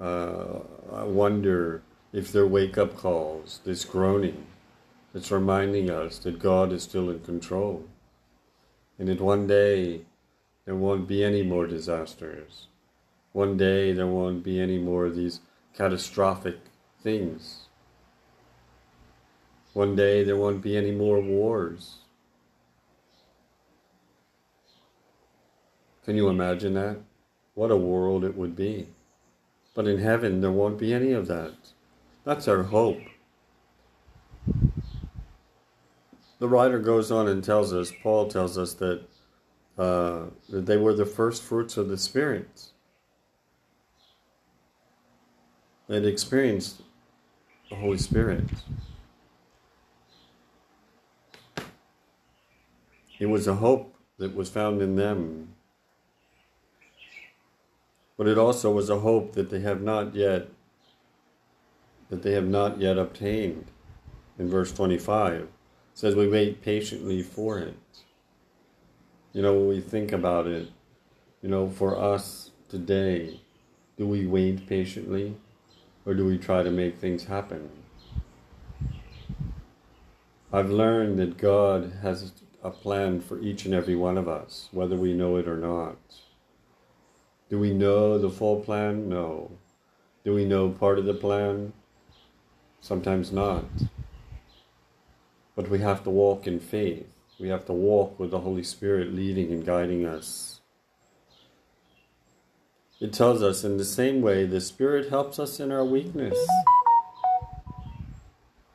uh, 0.00 0.60
I 0.92 1.04
wonder 1.04 1.82
if 2.12 2.30
they're 2.30 2.46
wake 2.46 2.78
up 2.78 2.96
calls, 2.96 3.60
this 3.64 3.84
groaning 3.84 4.46
that's 5.12 5.32
reminding 5.32 5.90
us 5.90 6.18
that 6.18 6.38
God 6.38 6.72
is 6.72 6.82
still 6.82 7.10
in 7.10 7.20
control. 7.20 7.84
And 8.98 9.08
that 9.08 9.20
one 9.20 9.46
day 9.46 10.02
there 10.68 10.76
won't 10.76 11.08
be 11.08 11.24
any 11.24 11.42
more 11.42 11.66
disasters. 11.66 12.66
One 13.32 13.56
day 13.56 13.94
there 13.94 14.06
won't 14.06 14.44
be 14.44 14.60
any 14.60 14.76
more 14.76 15.06
of 15.06 15.16
these 15.16 15.40
catastrophic 15.74 16.58
things. 17.02 17.68
One 19.72 19.96
day 19.96 20.22
there 20.24 20.36
won't 20.36 20.60
be 20.60 20.76
any 20.76 20.90
more 20.90 21.22
wars. 21.22 22.00
Can 26.04 26.16
you 26.16 26.28
imagine 26.28 26.74
that? 26.74 26.98
What 27.54 27.70
a 27.70 27.76
world 27.78 28.22
it 28.22 28.36
would 28.36 28.54
be. 28.54 28.88
But 29.74 29.86
in 29.86 29.96
heaven, 29.96 30.42
there 30.42 30.52
won't 30.52 30.78
be 30.78 30.92
any 30.92 31.12
of 31.12 31.28
that. 31.28 31.54
That's 32.24 32.46
our 32.46 32.64
hope. 32.64 33.00
The 36.38 36.48
writer 36.48 36.78
goes 36.78 37.10
on 37.10 37.26
and 37.26 37.42
tells 37.42 37.72
us, 37.72 37.90
Paul 38.02 38.28
tells 38.28 38.58
us 38.58 38.74
that, 38.74 39.06
uh, 39.78 40.24
that 40.48 40.66
they 40.66 40.76
were 40.76 40.92
the 40.92 41.06
first 41.06 41.42
fruits 41.42 41.76
of 41.76 41.88
the 41.88 41.96
Spirit. 41.96 42.70
They'd 45.88 46.04
experienced 46.04 46.82
the 47.70 47.76
Holy 47.76 47.98
Spirit. 47.98 48.44
It 53.18 53.26
was 53.26 53.46
a 53.46 53.54
hope 53.54 53.94
that 54.18 54.34
was 54.34 54.50
found 54.50 54.82
in 54.82 54.96
them. 54.96 55.54
But 58.16 58.26
it 58.26 58.36
also 58.36 58.72
was 58.72 58.90
a 58.90 58.98
hope 58.98 59.32
that 59.34 59.48
they 59.48 59.60
have 59.60 59.80
not 59.80 60.14
yet 60.14 60.48
that 62.10 62.22
they 62.22 62.32
have 62.32 62.48
not 62.48 62.80
yet 62.80 62.96
obtained. 62.96 63.66
In 64.38 64.48
verse 64.48 64.72
25 64.72 65.34
it 65.34 65.48
says 65.94 66.14
we 66.14 66.28
wait 66.28 66.62
patiently 66.62 67.22
for 67.22 67.58
it. 67.58 67.76
You 69.32 69.42
know, 69.42 69.54
when 69.54 69.68
we 69.68 69.80
think 69.80 70.12
about 70.12 70.46
it, 70.46 70.68
you 71.42 71.50
know, 71.50 71.68
for 71.68 71.98
us 71.98 72.50
today, 72.68 73.40
do 73.98 74.06
we 74.06 74.26
wait 74.26 74.66
patiently 74.66 75.36
or 76.06 76.14
do 76.14 76.24
we 76.24 76.38
try 76.38 76.62
to 76.62 76.70
make 76.70 76.96
things 76.96 77.24
happen? 77.24 77.68
I've 80.50 80.70
learned 80.70 81.18
that 81.18 81.36
God 81.36 81.98
has 82.00 82.32
a 82.62 82.70
plan 82.70 83.20
for 83.20 83.38
each 83.40 83.66
and 83.66 83.74
every 83.74 83.94
one 83.94 84.16
of 84.16 84.28
us, 84.28 84.70
whether 84.72 84.96
we 84.96 85.12
know 85.12 85.36
it 85.36 85.46
or 85.46 85.58
not. 85.58 85.98
Do 87.50 87.58
we 87.58 87.74
know 87.74 88.18
the 88.18 88.30
full 88.30 88.60
plan? 88.60 89.10
No. 89.10 89.50
Do 90.24 90.32
we 90.34 90.46
know 90.46 90.70
part 90.70 90.98
of 90.98 91.04
the 91.04 91.12
plan? 91.12 91.74
Sometimes 92.80 93.30
not. 93.30 93.64
But 95.54 95.68
we 95.68 95.80
have 95.80 96.02
to 96.04 96.10
walk 96.10 96.46
in 96.46 96.60
faith. 96.60 97.06
We 97.38 97.48
have 97.50 97.66
to 97.66 97.72
walk 97.72 98.18
with 98.18 98.32
the 98.32 98.40
Holy 98.40 98.64
Spirit 98.64 99.14
leading 99.14 99.52
and 99.52 99.64
guiding 99.64 100.04
us. 100.04 100.60
It 103.00 103.12
tells 103.12 103.44
us 103.44 103.62
in 103.62 103.76
the 103.76 103.84
same 103.84 104.22
way 104.22 104.44
the 104.44 104.60
Spirit 104.60 105.08
helps 105.08 105.38
us 105.38 105.60
in 105.60 105.70
our 105.70 105.84
weakness. 105.84 106.36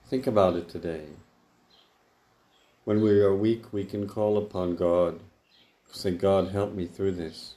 Think 0.09 0.27
about 0.27 0.55
it 0.55 0.69
today. 0.69 1.07
When 2.85 3.01
we 3.01 3.19
are 3.19 3.35
weak, 3.35 3.73
we 3.73 3.83
can 3.83 4.07
call 4.07 4.37
upon 4.37 4.77
God. 4.77 5.19
Say, 5.91 6.11
God, 6.11 6.51
help 6.51 6.73
me 6.73 6.85
through 6.85 7.13
this. 7.13 7.55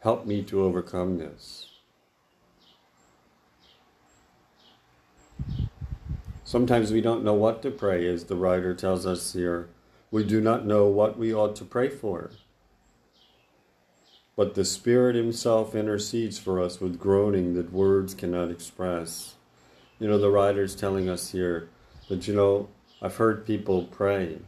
Help 0.00 0.26
me 0.26 0.42
to 0.44 0.62
overcome 0.62 1.18
this. 1.18 1.70
Sometimes 6.44 6.92
we 6.92 7.00
don't 7.00 7.24
know 7.24 7.34
what 7.34 7.62
to 7.62 7.70
pray, 7.72 8.06
as 8.06 8.24
the 8.24 8.36
writer 8.36 8.74
tells 8.74 9.04
us 9.04 9.32
here. 9.32 9.68
We 10.10 10.24
do 10.24 10.40
not 10.40 10.64
know 10.64 10.86
what 10.86 11.18
we 11.18 11.34
ought 11.34 11.56
to 11.56 11.64
pray 11.64 11.88
for. 11.88 12.30
But 14.36 14.54
the 14.54 14.64
Spirit 14.64 15.16
Himself 15.16 15.74
intercedes 15.74 16.38
for 16.38 16.60
us 16.60 16.80
with 16.80 16.98
groaning 16.98 17.54
that 17.54 17.72
words 17.72 18.14
cannot 18.14 18.50
express. 18.50 19.34
You 19.98 20.08
know, 20.08 20.18
the 20.18 20.30
writer's 20.30 20.76
telling 20.76 21.08
us 21.08 21.32
here 21.32 21.70
that, 22.08 22.28
you 22.28 22.34
know, 22.34 22.68
I've 23.00 23.16
heard 23.16 23.46
people 23.46 23.84
pray 23.84 24.38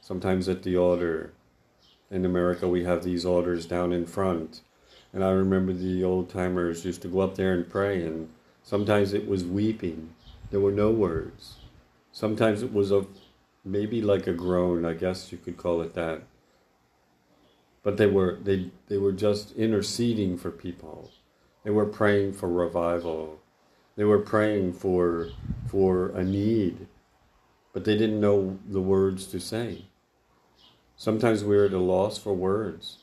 sometimes 0.00 0.48
at 0.48 0.62
the 0.62 0.76
altar. 0.76 1.32
In 2.10 2.24
America, 2.24 2.68
we 2.68 2.84
have 2.84 3.04
these 3.04 3.24
altars 3.24 3.66
down 3.66 3.92
in 3.92 4.06
front. 4.06 4.62
And 5.12 5.22
I 5.22 5.30
remember 5.30 5.72
the 5.72 6.02
old 6.02 6.28
timers 6.28 6.84
used 6.84 7.02
to 7.02 7.08
go 7.08 7.20
up 7.20 7.36
there 7.36 7.52
and 7.52 7.68
pray, 7.68 8.02
and 8.04 8.28
sometimes 8.62 9.12
it 9.12 9.28
was 9.28 9.44
weeping. 9.44 10.14
There 10.50 10.60
were 10.60 10.72
no 10.72 10.90
words. 10.90 11.56
Sometimes 12.12 12.62
it 12.62 12.72
was 12.72 12.90
a 12.90 13.06
maybe 13.64 14.02
like 14.02 14.26
a 14.26 14.32
groan, 14.32 14.84
I 14.84 14.94
guess 14.94 15.32
you 15.32 15.38
could 15.38 15.56
call 15.56 15.80
it 15.80 15.94
that. 15.94 16.22
But 17.82 17.96
they 17.96 18.06
were 18.06 18.38
they 18.42 18.70
they 18.88 18.98
were 18.98 19.12
just 19.12 19.52
interceding 19.52 20.36
for 20.38 20.50
people. 20.50 21.10
They 21.64 21.70
were 21.70 21.86
praying 21.86 22.34
for 22.34 22.48
revival. 22.48 23.40
They 23.96 24.04
were 24.04 24.18
praying 24.18 24.74
for 24.74 25.28
for 25.68 26.08
a 26.10 26.24
need, 26.24 26.86
but 27.72 27.84
they 27.84 27.96
didn't 27.96 28.20
know 28.20 28.58
the 28.68 28.80
words 28.80 29.26
to 29.28 29.40
say. 29.40 29.86
Sometimes 30.96 31.44
we're 31.44 31.66
at 31.66 31.72
a 31.72 31.78
loss 31.78 32.18
for 32.18 32.32
words. 32.34 32.98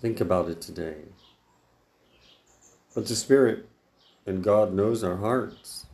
Think 0.00 0.20
about 0.20 0.48
it 0.48 0.60
today. 0.60 0.96
But 2.94 3.06
the 3.06 3.16
Spirit 3.16 3.68
and 4.26 4.44
God 4.44 4.72
knows 4.72 5.02
our 5.02 5.16
hearts. 5.16 5.86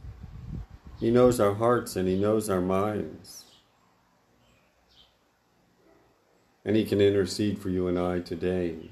He 0.98 1.10
knows 1.10 1.40
our 1.40 1.54
hearts 1.54 1.96
and 1.96 2.08
He 2.08 2.16
knows 2.16 2.50
our 2.50 2.60
minds. 2.60 3.41
And 6.64 6.76
He 6.76 6.84
can 6.84 7.00
intercede 7.00 7.58
for 7.58 7.68
you 7.68 7.88
and 7.88 7.98
I 7.98 8.20
today. 8.20 8.90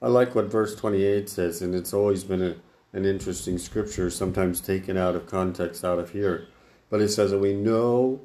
I 0.00 0.08
like 0.08 0.34
what 0.34 0.46
verse 0.46 0.74
28 0.74 1.28
says, 1.28 1.62
and 1.62 1.74
it's 1.74 1.94
always 1.94 2.24
been 2.24 2.42
a, 2.42 2.56
an 2.92 3.04
interesting 3.04 3.56
scripture, 3.56 4.10
sometimes 4.10 4.60
taken 4.60 4.96
out 4.96 5.14
of 5.14 5.28
context 5.28 5.84
out 5.84 6.00
of 6.00 6.10
here. 6.10 6.48
But 6.90 7.00
it 7.00 7.10
says 7.10 7.30
that 7.30 7.38
we 7.38 7.54
know 7.54 8.20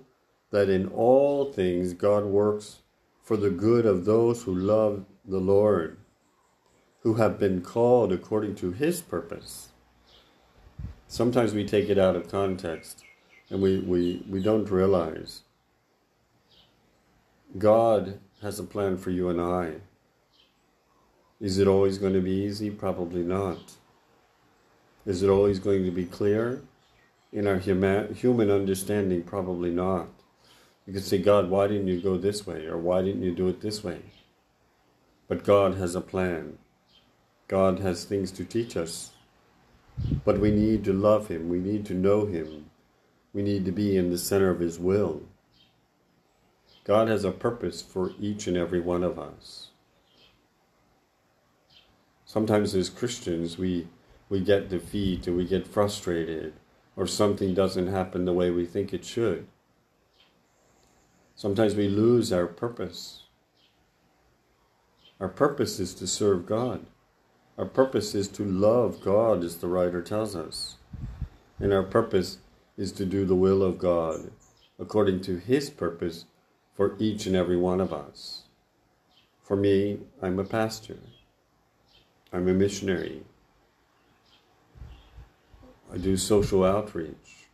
that 0.51 0.69
in 0.69 0.87
all 0.87 1.51
things 1.51 1.93
God 1.93 2.25
works 2.25 2.79
for 3.21 3.37
the 3.37 3.49
good 3.49 3.85
of 3.85 4.05
those 4.05 4.43
who 4.43 4.55
love 4.55 5.05
the 5.23 5.39
Lord, 5.39 5.97
who 7.01 7.15
have 7.15 7.37
been 7.37 7.61
called 7.61 8.11
according 8.11 8.55
to 8.55 8.71
his 8.71 9.01
purpose. 9.01 9.69
Sometimes 11.07 11.53
we 11.53 11.65
take 11.65 11.89
it 11.89 11.97
out 11.97 12.15
of 12.15 12.31
context 12.31 13.03
and 13.49 13.61
we, 13.61 13.79
we, 13.79 14.25
we 14.29 14.41
don't 14.41 14.69
realize 14.71 15.43
God 17.55 18.19
has 18.41 18.59
a 18.59 18.63
plan 18.63 18.97
for 18.97 19.09
you 19.09 19.29
and 19.29 19.39
I. 19.39 19.75
Is 21.39 21.57
it 21.59 21.67
always 21.67 21.97
going 21.97 22.13
to 22.13 22.21
be 22.21 22.31
easy? 22.31 22.69
Probably 22.69 23.23
not. 23.23 23.73
Is 25.05 25.23
it 25.23 25.29
always 25.29 25.59
going 25.59 25.85
to 25.85 25.91
be 25.91 26.05
clear? 26.05 26.61
In 27.31 27.47
our 27.47 27.57
human, 27.57 28.13
human 28.13 28.51
understanding, 28.51 29.23
probably 29.23 29.69
not. 29.69 30.07
You 30.85 30.93
could 30.93 31.03
say, 31.03 31.17
God, 31.17 31.49
why 31.49 31.67
didn't 31.67 31.87
you 31.87 32.01
go 32.01 32.17
this 32.17 32.45
way? 32.47 32.65
Or 32.65 32.77
why 32.77 33.01
didn't 33.01 33.23
you 33.23 33.33
do 33.33 33.47
it 33.47 33.61
this 33.61 33.83
way? 33.83 33.99
But 35.27 35.43
God 35.43 35.75
has 35.75 35.95
a 35.95 36.01
plan. 36.01 36.57
God 37.47 37.79
has 37.79 38.03
things 38.03 38.31
to 38.31 38.45
teach 38.45 38.75
us. 38.75 39.11
But 40.25 40.39
we 40.39 40.51
need 40.51 40.83
to 40.85 40.93
love 40.93 41.27
Him. 41.27 41.49
We 41.49 41.59
need 41.59 41.85
to 41.87 41.93
know 41.93 42.25
Him. 42.25 42.69
We 43.33 43.41
need 43.41 43.65
to 43.65 43.71
be 43.71 43.97
in 43.97 44.09
the 44.09 44.17
center 44.17 44.49
of 44.49 44.59
His 44.59 44.79
will. 44.79 45.23
God 46.87 47.09
has 47.09 47.25
a 47.25 47.31
purpose 47.31 47.81
for 47.81 48.13
each 48.17 48.47
and 48.47 48.55
every 48.55 48.79
one 48.79 49.03
of 49.03 49.19
us. 49.19 49.67
Sometimes 52.23 52.73
as 52.73 52.89
Christians, 52.89 53.57
we, 53.57 53.89
we 54.29 54.39
get 54.39 54.69
defeated, 54.69 55.35
we 55.35 55.45
get 55.45 55.67
frustrated 55.67 56.53
or 56.95 57.05
something 57.05 57.53
doesn't 57.53 57.87
happen 57.87 58.23
the 58.23 58.33
way 58.33 58.51
we 58.51 58.65
think 58.65 58.93
it 58.93 59.03
should. 59.03 59.47
Sometimes 61.35 61.75
we 61.75 61.89
lose 61.89 62.31
our 62.31 62.47
purpose. 62.47 63.23
Our 65.19 65.27
purpose 65.27 65.81
is 65.81 65.93
to 65.95 66.07
serve 66.07 66.45
God. 66.45 66.85
Our 67.57 67.65
purpose 67.65 68.15
is 68.15 68.29
to 68.29 68.45
love 68.45 69.01
God, 69.03 69.43
as 69.43 69.57
the 69.57 69.67
writer 69.67 70.01
tells 70.01 70.35
us. 70.35 70.77
And 71.59 71.73
our 71.73 71.83
purpose 71.83 72.37
is 72.77 72.93
to 72.93 73.05
do 73.05 73.25
the 73.25 73.35
will 73.35 73.61
of 73.61 73.77
God 73.77 74.31
according 74.79 75.21
to 75.21 75.37
His 75.37 75.69
purpose 75.69 76.25
for 76.77 76.95
each 76.99 77.25
and 77.25 77.35
every 77.35 77.57
one 77.57 77.81
of 77.81 77.91
us. 77.91 78.43
For 79.41 79.57
me, 79.57 79.97
I'm 80.21 80.37
a 80.37 80.43
pastor. 80.43 80.99
I'm 82.31 82.47
a 82.47 82.53
missionary. 82.53 83.23
I 85.91 85.97
do 85.97 86.15
social 86.17 86.63
outreach, 86.63 87.47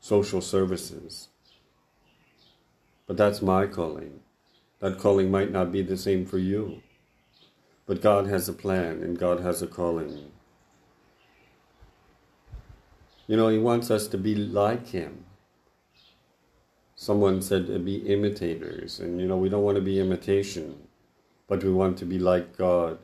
social 0.00 0.40
services. 0.40 1.28
But 3.06 3.18
that's 3.18 3.42
my 3.42 3.66
calling. 3.66 4.20
That 4.80 4.98
calling 4.98 5.30
might 5.30 5.52
not 5.52 5.70
be 5.70 5.82
the 5.82 5.98
same 5.98 6.24
for 6.24 6.38
you. 6.38 6.80
But 7.84 8.00
God 8.00 8.26
has 8.26 8.48
a 8.48 8.54
plan 8.54 9.02
and 9.02 9.18
God 9.18 9.40
has 9.40 9.60
a 9.60 9.66
calling. 9.66 10.30
You 13.26 13.36
know, 13.36 13.48
He 13.48 13.58
wants 13.58 13.90
us 13.90 14.08
to 14.08 14.16
be 14.16 14.34
like 14.34 14.88
Him. 14.88 15.26
Someone 16.98 17.42
said 17.42 17.84
be 17.84 17.96
imitators, 17.96 19.00
and 19.00 19.20
you 19.20 19.28
know, 19.28 19.36
we 19.36 19.50
don't 19.50 19.62
want 19.62 19.76
to 19.76 19.82
be 19.82 20.00
imitation, 20.00 20.88
but 21.46 21.62
we 21.62 21.70
want 21.70 21.98
to 21.98 22.06
be 22.06 22.18
like 22.18 22.56
God. 22.56 22.98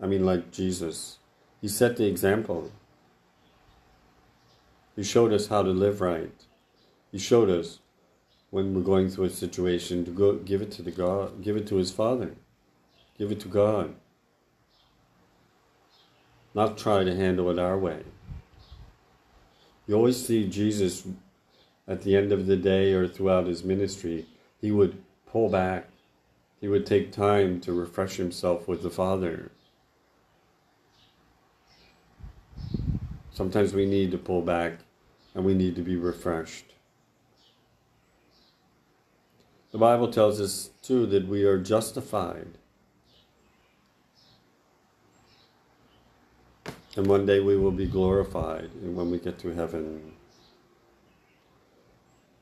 I 0.00 0.06
mean, 0.06 0.26
like 0.26 0.50
Jesus. 0.50 1.18
He 1.62 1.68
set 1.68 1.96
the 1.96 2.06
example. 2.06 2.72
He 4.96 5.04
showed 5.04 5.32
us 5.32 5.46
how 5.46 5.62
to 5.62 5.70
live 5.70 6.00
right. 6.00 6.32
He 7.12 7.18
showed 7.18 7.48
us 7.48 7.78
when 8.50 8.74
we're 8.74 8.82
going 8.82 9.08
through 9.08 9.26
a 9.26 9.30
situation 9.30 10.04
to 10.04 10.10
go 10.10 10.34
give 10.34 10.60
it 10.60 10.72
to 10.72 10.82
the 10.82 10.90
God, 10.90 11.42
give 11.44 11.56
it 11.56 11.68
to 11.68 11.76
His 11.76 11.92
Father, 11.92 12.34
give 13.16 13.30
it 13.30 13.38
to 13.40 13.48
God. 13.48 13.94
Not 16.52 16.78
try 16.78 17.04
to 17.04 17.14
handle 17.14 17.48
it 17.50 17.60
our 17.60 17.78
way. 17.78 18.02
You 19.86 19.94
always 19.94 20.24
see 20.26 20.48
Jesus 20.48 21.06
at 21.88 22.02
the 22.02 22.16
end 22.16 22.32
of 22.32 22.46
the 22.46 22.56
day 22.56 22.92
or 22.92 23.06
throughout 23.06 23.46
his 23.46 23.62
ministry, 23.62 24.26
he 24.60 24.70
would 24.70 25.02
pull 25.26 25.48
back. 25.48 25.88
He 26.60 26.68
would 26.68 26.86
take 26.86 27.12
time 27.12 27.60
to 27.60 27.72
refresh 27.72 28.16
himself 28.16 28.66
with 28.66 28.82
the 28.82 28.90
Father. 28.90 29.50
Sometimes 33.32 33.74
we 33.74 33.86
need 33.86 34.10
to 34.12 34.18
pull 34.18 34.40
back 34.40 34.78
and 35.34 35.44
we 35.44 35.54
need 35.54 35.76
to 35.76 35.82
be 35.82 35.96
refreshed. 35.96 36.72
The 39.72 39.78
Bible 39.78 40.10
tells 40.10 40.40
us, 40.40 40.70
too, 40.80 41.04
that 41.06 41.28
we 41.28 41.44
are 41.44 41.58
justified. 41.58 42.48
And 46.96 47.06
one 47.06 47.26
day 47.26 47.40
we 47.40 47.58
will 47.58 47.72
be 47.72 47.86
glorified 47.86 48.70
when 48.82 49.10
we 49.10 49.18
get 49.18 49.38
to 49.40 49.50
heaven. 49.50 50.15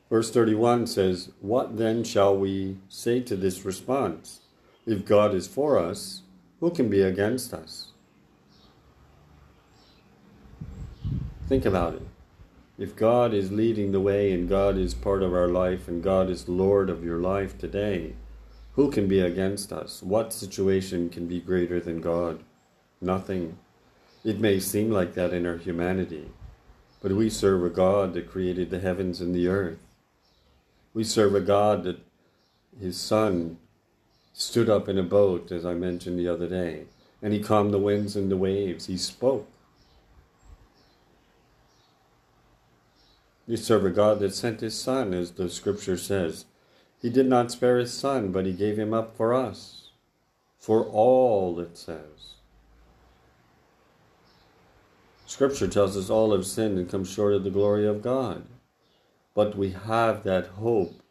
Verse 0.09 0.29
31 0.29 0.85
says, 0.87 1.31
What 1.41 1.77
then 1.77 2.03
shall 2.03 2.37
we 2.37 2.77
say 2.89 3.21
to 3.21 3.35
this 3.35 3.65
response? 3.65 4.41
If 4.85 5.05
God 5.05 5.33
is 5.33 5.47
for 5.47 5.79
us, 5.79 6.21
who 6.59 6.69
can 6.69 6.89
be 6.89 7.01
against 7.01 7.53
us? 7.53 7.91
Think 11.47 11.65
about 11.65 11.95
it. 11.95 12.07
If 12.77 12.95
God 12.95 13.33
is 13.33 13.51
leading 13.51 13.91
the 13.91 14.01
way 14.01 14.31
and 14.31 14.49
God 14.49 14.77
is 14.77 14.93
part 14.93 15.23
of 15.23 15.33
our 15.33 15.47
life 15.47 15.87
and 15.87 16.03
God 16.03 16.29
is 16.29 16.49
Lord 16.49 16.89
of 16.89 17.03
your 17.03 17.19
life 17.19 17.57
today, 17.57 18.15
who 18.73 18.91
can 18.91 19.07
be 19.07 19.21
against 19.21 19.71
us? 19.71 20.03
What 20.03 20.33
situation 20.33 21.09
can 21.09 21.27
be 21.27 21.39
greater 21.39 21.79
than 21.79 22.01
God? 22.01 22.43
Nothing. 22.99 23.57
It 24.23 24.39
may 24.39 24.59
seem 24.59 24.91
like 24.91 25.13
that 25.13 25.33
in 25.33 25.45
our 25.45 25.57
humanity, 25.57 26.31
but 27.01 27.13
we 27.13 27.29
serve 27.29 27.63
a 27.63 27.69
God 27.69 28.13
that 28.13 28.29
created 28.29 28.69
the 28.69 28.79
heavens 28.79 29.21
and 29.21 29.33
the 29.33 29.47
earth. 29.47 29.79
We 30.95 31.03
serve 31.03 31.35
a 31.35 31.41
God 31.41 31.83
that 31.83 31.99
his 32.79 32.97
son 32.97 33.57
stood 34.33 34.69
up 34.69 34.87
in 34.87 34.97
a 34.97 35.03
boat, 35.03 35.51
as 35.51 35.65
I 35.65 35.73
mentioned 35.73 36.17
the 36.17 36.29
other 36.29 36.47
day, 36.47 36.85
and 37.21 37.33
he 37.33 37.41
calmed 37.41 37.73
the 37.73 37.79
winds 37.79 38.15
and 38.15 38.31
the 38.31 38.37
waves. 38.37 38.85
He 38.85 38.97
spoke. 38.97 39.47
We 43.45 43.57
serve 43.57 43.85
a 43.85 43.89
God 43.89 44.19
that 44.21 44.33
sent 44.33 44.61
his 44.61 44.79
Son, 44.79 45.13
as 45.13 45.31
the 45.31 45.49
scripture 45.49 45.97
says. 45.97 46.45
He 46.99 47.09
did 47.09 47.27
not 47.27 47.51
spare 47.51 47.77
his 47.77 47.93
Son, 47.93 48.31
but 48.31 48.45
he 48.45 48.53
gave 48.53 48.79
him 48.79 48.93
up 48.93 49.15
for 49.15 49.33
us. 49.33 49.89
For 50.57 50.83
all, 50.83 51.59
it 51.59 51.77
says. 51.77 52.35
Scripture 55.27 55.67
tells 55.67 55.95
us 55.95 56.09
all 56.09 56.31
have 56.31 56.45
sinned 56.45 56.79
and 56.79 56.89
come 56.89 57.03
short 57.03 57.33
of 57.33 57.43
the 57.43 57.51
glory 57.51 57.85
of 57.85 58.01
God. 58.01 58.45
But 59.35 59.55
we 59.57 59.71
have 59.71 60.23
that 60.23 60.47
hope, 60.47 61.01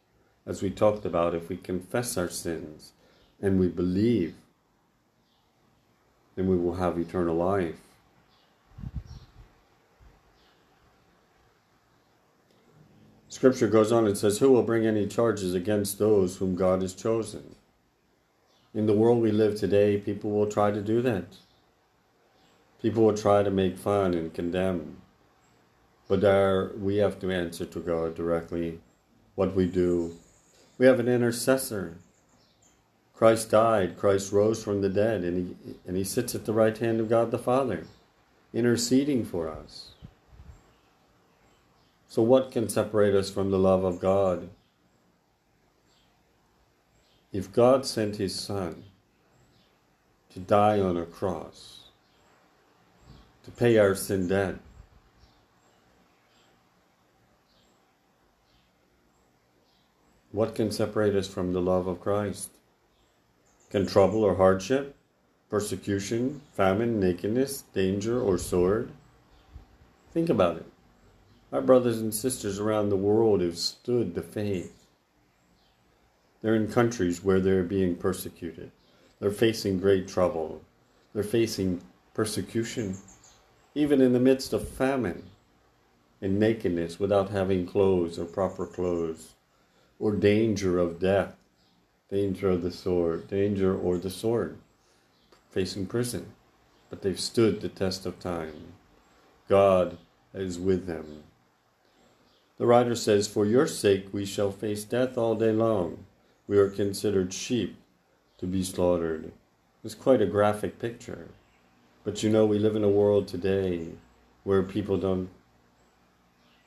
as 0.47 0.63
we 0.63 0.71
talked 0.71 1.05
about, 1.05 1.35
if 1.35 1.49
we 1.49 1.57
confess 1.57 2.17
our 2.17 2.29
sins 2.29 2.93
and 3.41 3.61
we 3.61 3.69
believe, 3.69 4.35
then 6.35 6.49
we 6.49 6.57
will 6.57 6.75
have 6.75 6.99
eternal 6.99 7.37
life. 7.37 7.77
Scripture 13.29 13.69
goes 13.69 13.93
on 13.93 14.07
and 14.07 14.17
says, 14.17 14.39
Who 14.39 14.53
will 14.53 14.63
bring 14.63 14.87
any 14.87 15.07
charges 15.07 15.55
against 15.55 15.99
those 15.99 16.37
whom 16.37 16.55
God 16.55 16.83
has 16.83 16.95
chosen? 16.95 17.57
In 18.73 18.87
the 18.87 18.95
world 18.95 19.21
we 19.21 19.33
live 19.33 19.57
today, 19.59 19.99
people 19.99 20.31
will 20.31 20.51
try 20.51 20.71
to 20.71 20.81
do 20.81 21.03
that. 21.03 21.37
People 22.81 23.05
will 23.05 23.17
try 23.17 23.43
to 23.43 23.51
make 23.51 23.77
fun 23.77 24.15
and 24.15 24.33
condemn. 24.33 24.99
But 26.09 26.25
our, 26.25 26.73
we 26.77 26.97
have 26.97 27.19
to 27.21 27.31
answer 27.31 27.65
to 27.65 27.81
God 27.81 28.15
directly 28.15 28.81
what 29.35 29.55
we 29.55 29.67
do. 29.67 30.17
We 30.79 30.87
have 30.87 31.01
an 31.01 31.09
intercessor. 31.09 31.97
Christ 33.15 33.51
died, 33.51 33.97
Christ 33.97 34.33
rose 34.33 34.63
from 34.63 34.81
the 34.81 34.89
dead, 34.89 35.23
and 35.23 35.57
he, 35.65 35.75
and 35.87 35.97
he 35.97 36.05
sits 36.05 36.35
at 36.35 36.45
the 36.45 36.53
right 36.53 36.77
hand 36.77 37.01
of 37.01 37.09
God 37.09 37.31
the 37.31 37.39
Father, 37.39 37.87
interceding 38.53 39.25
for 39.25 39.49
us. 39.49 39.93
So, 42.09 42.23
what 42.23 42.53
can 42.53 42.69
separate 42.69 43.15
us 43.15 43.31
from 43.31 43.51
the 43.51 43.59
love 43.59 43.83
of 43.83 43.99
God? 43.99 44.49
If 47.33 47.53
God 47.53 47.85
sent 47.85 48.17
His 48.17 48.39
Son 48.39 48.85
to 50.33 50.39
die 50.39 50.79
on 50.79 50.97
a 50.97 51.05
cross, 51.05 51.89
to 53.43 53.51
pay 53.51 53.79
our 53.79 53.97
sin 53.97 54.29
debt, 54.29 54.55
what 60.35 60.57
can 60.57 60.69
separate 60.69 61.15
us 61.15 61.29
from 61.29 61.53
the 61.53 61.63
love 61.63 61.87
of 61.87 62.01
Christ? 62.01 62.51
Can 63.71 63.87
trouble 63.87 64.25
or 64.25 64.35
hardship, 64.35 64.97
persecution, 65.49 66.41
famine, 66.55 66.99
nakedness, 66.99 67.63
danger, 67.73 68.21
or 68.21 68.37
sword? 68.37 68.91
Think 70.13 70.29
about 70.29 70.57
it. 70.57 70.67
Our 71.53 71.63
brothers 71.63 72.01
and 72.01 72.13
sisters 72.13 72.59
around 72.59 72.89
the 72.89 72.97
world 72.97 73.43
have 73.43 73.57
stood 73.57 74.17
the 74.17 74.23
faith. 74.23 74.89
They're 76.43 76.57
in 76.57 76.67
countries 76.67 77.23
where 77.23 77.39
they're 77.39 77.63
being 77.63 77.95
persecuted. 77.95 78.73
They're 79.21 79.31
facing 79.31 79.79
great 79.79 80.09
trouble. 80.09 80.63
They're 81.15 81.23
facing 81.23 81.81
persecution, 82.13 82.97
even 83.77 84.01
in 84.01 84.13
the 84.13 84.19
midst 84.19 84.53
of 84.53 84.69
famine 84.69 85.23
and 86.21 86.41
nakedness 86.41 86.99
without 86.99 87.31
having 87.31 87.67
clothes 87.67 88.19
or 88.19 88.25
proper 88.25 88.67
clothes, 88.67 89.35
or 89.99 90.13
danger 90.13 90.79
of 90.79 90.99
death, 90.99 91.35
danger 92.11 92.51
of 92.51 92.63
the 92.63 92.71
sword, 92.71 93.29
danger 93.29 93.77
or 93.77 93.99
the 93.99 94.11
sword, 94.11 94.59
facing 95.51 95.87
prison. 95.87 96.33
But 96.91 97.03
they've 97.03 97.19
stood 97.19 97.61
the 97.61 97.69
test 97.69 98.07
of 98.07 98.19
time. 98.19 98.75
God 99.49 99.99
is 100.33 100.59
with 100.59 100.87
them. 100.87 101.25
The 102.59 102.67
writer 102.67 102.95
says, 102.95 103.27
For 103.27 103.45
your 103.45 103.67
sake 103.67 104.09
we 104.13 104.25
shall 104.25 104.53
face 104.53 104.85
death 104.85 105.19
all 105.19 105.35
day 105.35 105.53
long. 105.53 106.05
We 106.47 106.59
are 106.59 106.69
considered 106.69 107.33
sheep 107.33 107.77
to 108.39 108.47
be 108.47 108.63
slaughtered. 108.63 109.33
It's 109.83 109.95
quite 109.95 110.23
a 110.23 110.27
graphic 110.27 110.79
picture. 110.79 111.29
But 112.05 112.23
you 112.23 112.31
know, 112.31 112.47
we 112.47 112.59
live 112.59 112.77
in 112.77 112.85
a 112.85 112.89
world 112.89 113.27
today 113.27 113.89
where 114.45 114.63
people 114.63 114.99
don't 114.99 115.31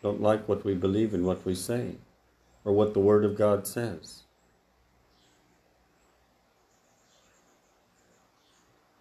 don't 0.02 0.22
like 0.22 0.48
what 0.48 0.64
we 0.64 0.74
believe 0.74 1.14
and 1.14 1.26
what 1.26 1.44
we 1.46 1.56
say 1.56 1.96
or 2.68 2.74
what 2.74 2.94
the 2.94 3.00
Word 3.00 3.24
of 3.24 3.38
God 3.38 3.66
says. 3.66 4.24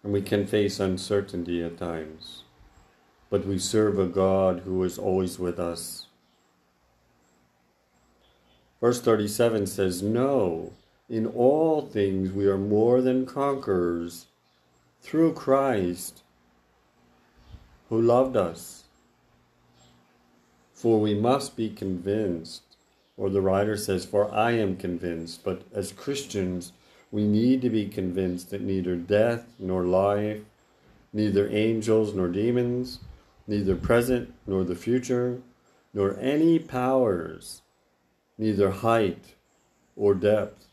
And 0.01 0.13
we 0.13 0.21
can 0.21 0.47
face 0.47 0.79
uncertainty 0.79 1.61
at 1.61 1.77
times, 1.77 2.43
but 3.29 3.45
we 3.45 3.59
serve 3.59 3.99
a 3.99 4.05
God 4.05 4.61
who 4.61 4.81
is 4.85 4.97
always 4.97 5.37
with 5.37 5.59
us. 5.59 6.05
Verse 8.79 9.01
37 9.01 9.67
says, 9.67 10.01
No, 10.01 10.71
in 11.09 11.27
all 11.27 11.81
things 11.81 12.31
we 12.31 12.47
are 12.47 12.57
more 12.57 13.01
than 13.01 13.25
conquerors 13.25 14.27
through 15.01 15.33
Christ 15.33 16.23
who 17.89 18.01
loved 18.01 18.37
us. 18.37 18.85
For 20.73 21.01
we 21.01 21.15
must 21.15 21.57
be 21.57 21.69
convinced 21.69 22.66
or 23.17 23.29
the 23.29 23.41
writer 23.41 23.75
says, 23.75 24.05
For 24.05 24.31
I 24.33 24.51
am 24.51 24.77
convinced. 24.77 25.43
But 25.43 25.63
as 25.73 25.91
Christians, 25.91 26.71
we 27.11 27.23
need 27.23 27.61
to 27.63 27.69
be 27.69 27.87
convinced 27.87 28.51
that 28.51 28.61
neither 28.61 28.95
death 28.95 29.45
nor 29.59 29.83
life, 29.83 30.41
neither 31.11 31.49
angels 31.49 32.13
nor 32.13 32.27
demons, 32.27 32.99
neither 33.47 33.75
present 33.75 34.33
nor 34.45 34.63
the 34.63 34.75
future, 34.75 35.41
nor 35.93 36.17
any 36.19 36.59
powers, 36.59 37.61
neither 38.37 38.69
height 38.69 39.35
or 39.95 40.13
depth, 40.13 40.67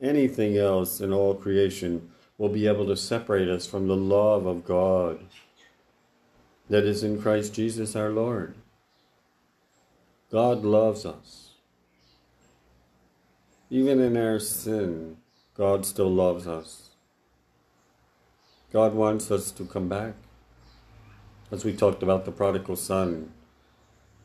anything 0.00 0.56
else 0.56 1.00
in 1.00 1.12
all 1.12 1.34
creation 1.34 2.10
will 2.38 2.48
be 2.48 2.66
able 2.66 2.86
to 2.86 2.96
separate 2.96 3.48
us 3.48 3.66
from 3.66 3.88
the 3.88 3.96
love 3.96 4.46
of 4.46 4.64
God 4.64 5.20
that 6.70 6.84
is 6.84 7.04
in 7.04 7.20
Christ 7.20 7.54
Jesus 7.54 7.94
our 7.94 8.10
Lord. 8.10 8.54
God 10.30 10.64
loves 10.64 11.04
us. 11.04 11.41
Even 13.72 14.00
in 14.00 14.18
our 14.18 14.38
sin, 14.38 15.16
God 15.56 15.86
still 15.86 16.10
loves 16.10 16.46
us. 16.46 16.90
God 18.70 18.92
wants 18.92 19.30
us 19.30 19.50
to 19.52 19.64
come 19.64 19.88
back. 19.88 20.12
As 21.50 21.64
we 21.64 21.72
talked 21.72 22.02
about 22.02 22.26
the 22.26 22.32
prodigal 22.32 22.76
son, 22.76 23.32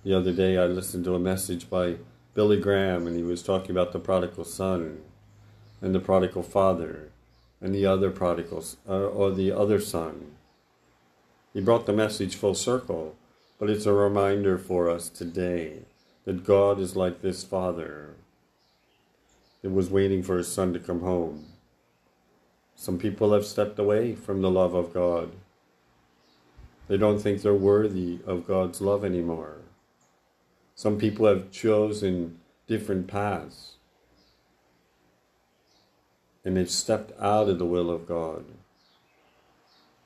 the 0.04 0.14
other 0.14 0.34
day 0.34 0.58
I 0.58 0.66
listened 0.66 1.06
to 1.06 1.16
a 1.16 1.20
message 1.20 1.70
by 1.70 1.96
Billy 2.34 2.60
Graham 2.60 3.08
and 3.08 3.16
he 3.16 3.24
was 3.24 3.42
talking 3.42 3.72
about 3.72 3.94
the 3.94 4.00
prodigal 4.00 4.44
son 4.44 4.98
and 5.80 5.96
the 5.96 6.02
prodigal 6.02 6.44
father 6.44 7.14
and 7.62 7.74
the 7.74 7.86
other 7.86 8.12
prodigals 8.12 8.76
uh, 8.86 9.06
or 9.06 9.32
the 9.32 9.54
other 9.54 9.80
son. 9.80 10.34
He 11.54 11.62
brought 11.62 11.86
the 11.86 11.94
message 11.94 12.36
full 12.36 12.54
circle, 12.54 13.16
but 13.60 13.70
it's 13.70 13.86
a 13.86 13.94
reminder 13.94 14.58
for 14.58 14.90
us 14.90 15.08
today 15.08 15.84
that 16.26 16.44
God 16.44 16.82
is 16.82 16.98
like 16.98 17.22
this 17.22 17.46
father 17.46 18.18
that 19.68 19.74
was 19.74 19.90
waiting 19.90 20.24
for 20.24 20.38
his 20.38 20.48
son 20.48 20.72
to 20.72 20.80
come 20.80 21.02
home. 21.02 21.46
Some 22.74 22.98
people 22.98 23.34
have 23.34 23.46
stepped 23.46 23.78
away 23.78 24.16
from 24.16 24.42
the 24.42 24.50
love 24.50 24.74
of 24.74 24.94
God. 24.94 25.34
They 26.88 26.96
don't 26.96 27.20
think 27.20 27.42
they're 27.42 27.54
worthy 27.54 28.20
of 28.26 28.48
God's 28.48 28.80
love 28.80 29.04
anymore. 29.04 29.58
Some 30.74 30.98
people 30.98 31.26
have 31.26 31.52
chosen 31.52 32.40
different 32.66 33.08
paths 33.08 33.74
and 36.46 36.56
they've 36.56 36.72
stepped 36.72 37.12
out 37.20 37.50
of 37.50 37.60
the 37.60 37.66
will 37.66 37.92
of 37.92 38.08
God. 38.08 38.46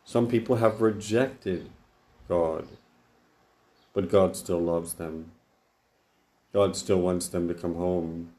Some 0.04 0.28
people 0.28 0.56
have 0.56 0.82
rejected 0.82 1.70
God, 2.28 2.68
but 3.94 4.10
God 4.10 4.36
still 4.36 4.60
loves 4.60 4.96
them. 4.96 5.34
God 6.52 6.76
still 6.76 7.00
wants 7.00 7.28
them 7.28 7.48
to 7.48 7.54
come 7.54 7.76
home. 7.76 8.32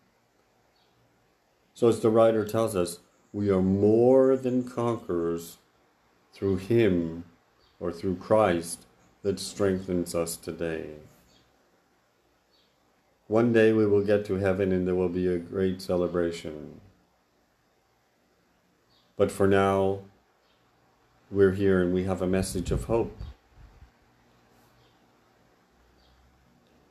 So, 1.74 1.88
as 1.88 2.00
the 2.00 2.11
writer 2.11 2.44
tells 2.44 2.76
us, 2.76 2.98
we 3.32 3.50
are 3.50 3.62
more 3.62 4.37
than 4.37 4.68
conquerors 4.68 5.56
through 6.35 6.56
Him 6.56 7.24
or 7.80 7.92
through 7.92 8.16
Christ 8.16 8.85
that 9.22 9.40
strengthens 9.40 10.14
us 10.14 10.37
today. 10.37 10.90
One 13.28 13.52
day 13.52 13.72
we 13.72 13.87
will 13.87 14.04
get 14.04 14.26
to 14.26 14.35
heaven 14.35 14.72
and 14.72 14.87
there 14.87 14.94
will 14.94 15.08
be 15.08 15.26
a 15.26 15.38
great 15.38 15.80
celebration. 15.80 16.80
But 19.16 19.30
for 19.30 19.46
now, 19.46 20.00
we're 21.30 21.52
here 21.52 21.80
and 21.80 21.94
we 21.94 22.04
have 22.04 22.20
a 22.20 22.26
message 22.26 22.70
of 22.70 22.85
hope. 22.85 23.16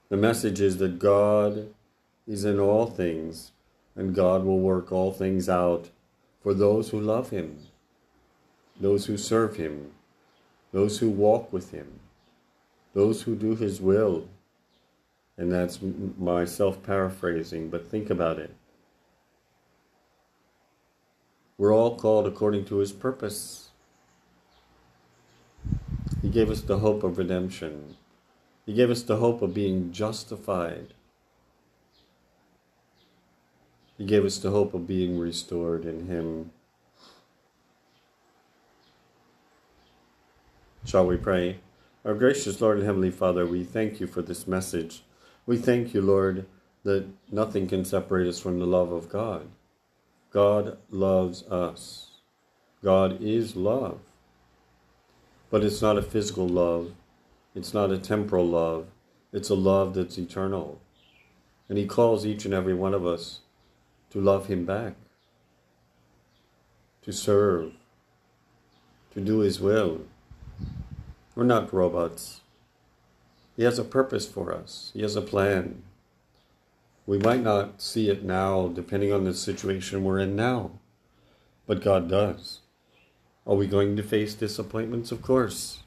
The 0.10 0.18
message 0.18 0.60
is 0.60 0.78
that 0.78 0.98
God 0.98 1.70
is 2.28 2.44
in 2.44 2.60
all 2.60 2.88
things 2.88 3.52
and 3.96 4.16
God 4.16 4.44
will 4.44 4.60
work 4.60 4.92
all 4.92 5.12
things 5.12 5.50
out 5.50 5.90
for 6.42 6.54
those 6.54 6.90
who 6.90 7.00
love 7.00 7.30
Him, 7.30 7.58
those 8.80 9.06
who 9.06 9.18
serve 9.18 9.58
Him, 9.58 9.92
those 10.72 11.00
who 11.00 11.10
walk 11.10 11.52
with 11.52 11.72
Him, 11.72 12.00
those 12.94 13.24
who 13.24 13.36
do 13.36 13.56
His 13.56 13.82
will. 13.82 14.28
And 15.38 15.52
that's 15.52 15.80
my 16.18 16.46
self 16.46 16.84
paraphrasing, 16.84 17.70
but 17.70 17.88
think 17.88 18.10
about 18.10 18.40
it. 18.40 18.54
We're 21.58 21.74
all 21.74 21.96
called 21.96 22.28
according 22.28 22.66
to 22.66 22.78
His 22.78 22.92
purpose. 22.92 23.70
He 26.22 26.30
gave 26.30 26.50
us 26.50 26.62
the 26.62 26.80
hope 26.80 27.04
of 27.04 27.18
redemption. 27.18 27.98
He 28.66 28.74
gave 28.74 28.90
us 28.90 29.04
the 29.04 29.18
hope 29.18 29.42
of 29.42 29.54
being 29.54 29.92
justified 29.92 30.94
he 33.98 34.06
gave 34.06 34.26
us 34.26 34.38
the 34.38 34.52
hope 34.52 34.74
of 34.74 34.88
being 34.88 35.20
restored 35.20 35.86
in 35.86 36.08
Him. 36.08 36.52
Shall 40.86 41.06
we 41.06 41.18
pray? 41.18 41.60
Our 42.04 42.16
gracious 42.16 42.60
Lord 42.60 42.78
and 42.78 42.86
Heavenly 42.86 43.12
Father, 43.12 43.46
we 43.46 43.64
thank 43.64 44.00
you 44.00 44.08
for 44.08 44.24
this 44.24 44.48
message. 44.48 45.04
We 45.46 45.58
thank 45.58 45.94
you, 45.94 46.02
Lord, 46.02 46.48
that 46.84 47.06
nothing 47.32 47.68
can 47.68 47.86
separate 47.86 48.28
us 48.28 48.40
from 48.40 48.58
the 48.58 48.66
love 48.66 48.92
of 48.92 49.08
God. 49.08 49.48
God 50.32 50.78
loves 50.90 51.44
us. 51.44 52.12
God 52.84 53.22
is 53.22 53.56
love. 53.56 54.00
But 55.52 55.64
it's 55.64 55.82
not 55.82 55.98
a 55.98 56.02
physical 56.02 56.48
love, 56.48 56.94
it's 57.54 57.74
not 57.74 57.92
a 57.92 57.98
temporal 57.98 58.48
love, 58.48 58.88
it's 59.32 59.50
a 59.50 59.56
love 59.56 59.94
that's 59.94 60.18
eternal. 60.18 60.82
And 61.70 61.78
He 61.78 61.86
calls 61.86 62.26
each 62.26 62.46
and 62.46 62.54
every 62.54 62.74
one 62.74 62.94
of 62.96 63.06
us 63.06 63.42
to 64.12 64.22
love 64.22 64.48
Him 64.48 64.66
back, 64.66 64.94
to 67.02 67.12
serve, 67.12 67.74
to 69.14 69.22
do 69.22 69.40
His 69.40 69.60
will. 69.60 70.02
We're 71.36 71.44
not 71.44 71.74
robots. 71.74 72.42
He 73.58 73.64
has 73.64 73.80
a 73.80 73.84
purpose 73.84 74.28
for 74.28 74.54
us, 74.54 74.92
He 74.94 75.02
has 75.02 75.16
a 75.16 75.22
plan. 75.22 75.84
We 77.08 77.18
might 77.18 77.42
not 77.42 77.82
see 77.82 78.10
it 78.10 78.24
now, 78.24 78.68
depending 78.68 79.12
on 79.12 79.24
the 79.24 79.34
situation 79.34 80.04
we're 80.04 80.20
in 80.20 80.36
now, 80.36 80.72
but 81.66 81.82
God 81.82 82.10
does. 82.10 82.60
Are 83.46 83.56
we 83.56 83.66
going 83.66 83.98
to 83.98 84.04
face 84.04 84.36
disappointments? 84.36 85.12
Of 85.12 85.22
course. 85.22 85.80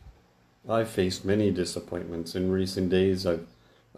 I've 0.69 0.89
faced 0.89 1.25
many 1.25 1.51
disappointments. 1.51 2.35
In 2.35 2.51
recent 2.51 2.89
days, 2.89 3.27
I've, 3.27 3.47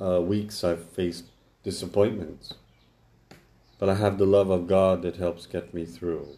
uh, 0.00 0.20
weeks, 0.20 0.62
I've 0.64 0.84
faced 0.90 1.24
disappointments. 1.62 2.54
But 3.78 3.88
I 3.88 3.94
have 3.94 4.18
the 4.18 4.26
love 4.26 4.50
of 4.50 4.66
God 4.66 5.02
that 5.02 5.16
helps 5.16 5.46
get 5.46 5.74
me 5.74 5.84
through. 5.84 6.28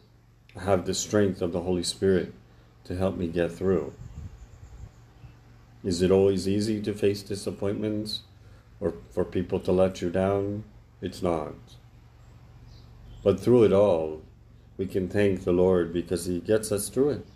I 0.57 0.64
have 0.64 0.87
the 0.87 0.94
strength 0.94 1.40
of 1.40 1.53
the 1.53 1.61
Holy 1.62 1.85
Spirit 1.85 2.33
to 2.85 2.96
help 2.96 3.16
me 3.16 3.29
get 3.29 3.53
through. 3.53 3.92
Is 5.85 6.03
it 6.03 6.11
always 6.11 6.48
easy 6.48 6.81
to 6.83 6.92
face 6.92 7.22
disappointments 7.22 8.22
or 8.81 8.94
for 9.11 9.24
people 9.24 9.61
to 9.61 9.72
let 9.72 10.03
you 10.03 10.11
down? 10.11 10.64
It's 11.01 11.22
not. 11.22 11.55
But 13.22 13.38
through 13.38 13.64
it 13.64 13.72
all, 13.72 14.22
we 14.77 14.87
can 14.87 15.09
thank 15.09 15.44
the 15.44 15.53
Lord 15.53 15.92
because 15.92 16.27
He 16.27 16.40
gets 16.40 16.72
us 16.72 16.88
through 16.88 17.11
it. 17.11 17.27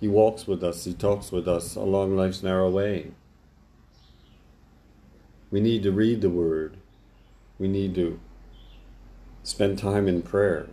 He 0.00 0.08
walks 0.08 0.46
with 0.46 0.64
us, 0.64 0.84
He 0.84 0.94
talks 0.94 1.30
with 1.30 1.46
us 1.46 1.76
along 1.76 2.16
life's 2.16 2.42
narrow 2.42 2.70
way. 2.70 3.12
We 5.50 5.60
need 5.60 5.82
to 5.82 5.92
read 5.92 6.20
the 6.20 6.30
Word. 6.30 6.78
We 7.58 7.68
need 7.68 7.94
to 7.96 8.18
spend 9.44 9.78
time 9.78 10.08
in 10.08 10.22
prayer. 10.22 10.66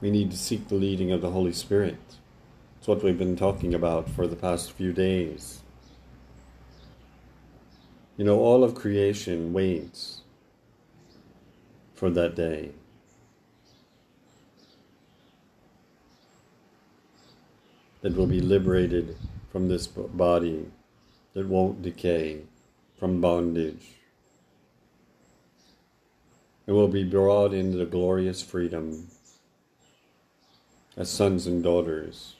We 0.00 0.10
need 0.10 0.32
to 0.32 0.36
seek 0.36 0.68
the 0.68 0.74
leading 0.74 1.12
of 1.12 1.20
the 1.22 1.30
Holy 1.30 1.52
Spirit. 1.52 1.96
It's 2.76 2.88
what 2.88 3.02
we've 3.02 3.16
been 3.16 3.36
talking 3.36 3.72
about 3.72 4.10
for 4.10 4.26
the 4.26 4.36
past 4.36 4.72
few 4.72 4.92
days. 4.92 5.60
You 8.16 8.24
know, 8.24 8.40
all 8.40 8.62
of 8.62 8.74
creation 8.74 9.52
waits 9.52 10.22
for 11.94 12.10
that 12.10 12.34
day. 12.34 12.72
That 18.02 18.16
will 18.16 18.26
be 18.26 18.40
liberated 18.40 19.16
from 19.50 19.68
this 19.68 19.86
body 19.86 20.66
that 21.32 21.46
won't 21.46 21.80
decay, 21.80 22.42
from 22.98 23.20
bondage. 23.20 23.93
It 26.66 26.72
will 26.72 26.88
be 26.88 27.04
brought 27.04 27.52
into 27.52 27.76
the 27.76 27.84
glorious 27.84 28.42
freedom 28.42 29.08
as 30.96 31.10
sons 31.10 31.46
and 31.46 31.62
daughters 31.62 32.36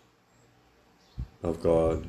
of 1.42 1.62
God. 1.62 2.08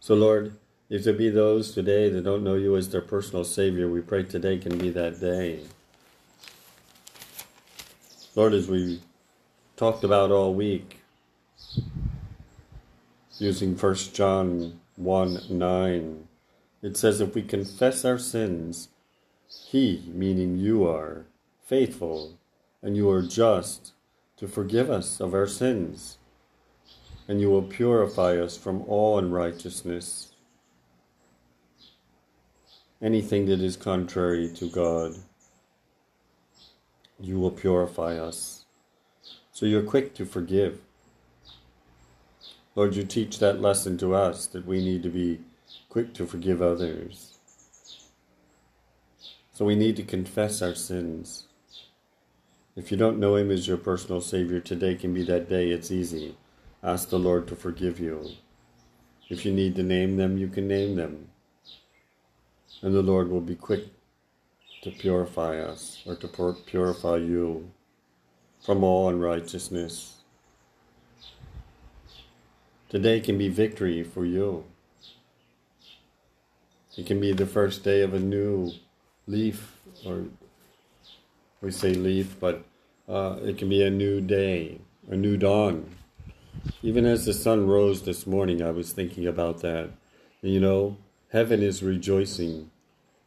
So, 0.00 0.14
Lord, 0.14 0.56
if 0.88 1.04
there 1.04 1.12
be 1.12 1.28
those 1.28 1.72
today 1.72 2.08
that 2.08 2.24
don't 2.24 2.42
know 2.42 2.54
you 2.54 2.76
as 2.76 2.88
their 2.88 3.02
personal 3.02 3.44
Savior, 3.44 3.88
we 3.88 4.00
pray 4.00 4.22
today 4.22 4.58
can 4.58 4.78
be 4.78 4.90
that 4.90 5.20
day. 5.20 5.60
Lord, 8.34 8.54
as 8.54 8.68
we 8.68 9.02
talked 9.76 10.04
about 10.04 10.30
all 10.30 10.54
week, 10.54 11.00
using 13.38 13.76
1 13.76 13.94
John 14.14 14.80
1 14.96 15.40
9, 15.50 16.28
it 16.82 16.96
says, 16.96 17.20
If 17.20 17.34
we 17.34 17.42
confess 17.42 18.04
our 18.04 18.18
sins, 18.18 18.88
He, 19.50 20.04
meaning 20.14 20.58
you 20.58 20.86
are, 20.86 21.26
faithful, 21.64 22.38
and 22.82 22.96
you 22.96 23.10
are 23.10 23.22
just 23.22 23.92
to 24.36 24.46
forgive 24.46 24.88
us 24.90 25.20
of 25.20 25.34
our 25.34 25.46
sins, 25.46 26.18
and 27.26 27.40
you 27.40 27.50
will 27.50 27.62
purify 27.62 28.36
us 28.36 28.56
from 28.56 28.82
all 28.82 29.18
unrighteousness, 29.18 30.32
anything 33.02 33.46
that 33.46 33.60
is 33.60 33.76
contrary 33.76 34.52
to 34.54 34.70
God. 34.70 35.14
You 37.18 37.38
will 37.38 37.50
purify 37.50 38.16
us. 38.18 38.64
So 39.52 39.66
you're 39.66 39.82
quick 39.82 40.14
to 40.14 40.24
forgive. 40.24 40.80
Lord, 42.74 42.94
you 42.94 43.04
teach 43.04 43.40
that 43.40 43.60
lesson 43.60 43.98
to 43.98 44.14
us 44.14 44.46
that 44.46 44.66
we 44.66 44.82
need 44.82 45.02
to 45.02 45.10
be 45.10 45.40
quick 45.88 46.14
to 46.14 46.26
forgive 46.26 46.62
others. 46.62 47.29
So 49.60 49.66
we 49.66 49.76
need 49.76 49.96
to 49.96 50.02
confess 50.02 50.62
our 50.62 50.74
sins. 50.74 51.46
If 52.76 52.90
you 52.90 52.96
don't 52.96 53.18
know 53.18 53.36
Him 53.36 53.50
as 53.50 53.68
your 53.68 53.76
personal 53.76 54.22
Savior, 54.22 54.58
today 54.58 54.94
can 54.94 55.12
be 55.12 55.22
that 55.24 55.50
day. 55.50 55.68
It's 55.68 55.90
easy. 55.90 56.34
Ask 56.82 57.10
the 57.10 57.18
Lord 57.18 57.46
to 57.48 57.56
forgive 57.56 58.00
you. 58.00 58.26
If 59.28 59.44
you 59.44 59.52
need 59.52 59.76
to 59.76 59.82
name 59.82 60.16
them, 60.16 60.38
you 60.38 60.48
can 60.48 60.66
name 60.66 60.96
them. 60.96 61.28
And 62.80 62.94
the 62.94 63.02
Lord 63.02 63.28
will 63.28 63.42
be 63.42 63.54
quick 63.54 63.88
to 64.80 64.90
purify 64.92 65.58
us 65.58 66.02
or 66.06 66.14
to 66.16 66.54
purify 66.64 67.16
you 67.16 67.70
from 68.64 68.82
all 68.82 69.10
unrighteousness. 69.10 70.22
Today 72.88 73.20
can 73.20 73.36
be 73.36 73.50
victory 73.50 74.04
for 74.04 74.24
you. 74.24 74.64
It 76.96 77.04
can 77.04 77.20
be 77.20 77.34
the 77.34 77.44
first 77.44 77.84
day 77.84 78.00
of 78.00 78.14
a 78.14 78.18
new 78.18 78.72
leaf 79.30 79.80
or 80.04 80.24
we 81.60 81.70
say 81.70 81.94
leaf, 81.94 82.36
but 82.40 82.64
uh, 83.08 83.36
it 83.42 83.58
can 83.58 83.68
be 83.68 83.82
a 83.82 83.90
new 83.90 84.20
day, 84.20 84.80
a 85.08 85.16
new 85.16 85.36
dawn. 85.36 85.96
Even 86.82 87.06
as 87.06 87.24
the 87.24 87.32
sun 87.32 87.66
rose 87.66 88.02
this 88.02 88.26
morning, 88.26 88.62
I 88.62 88.70
was 88.70 88.92
thinking 88.92 89.26
about 89.26 89.60
that. 89.60 89.90
You 90.42 90.60
know, 90.60 90.96
heaven 91.32 91.62
is 91.62 91.82
rejoicing 91.82 92.70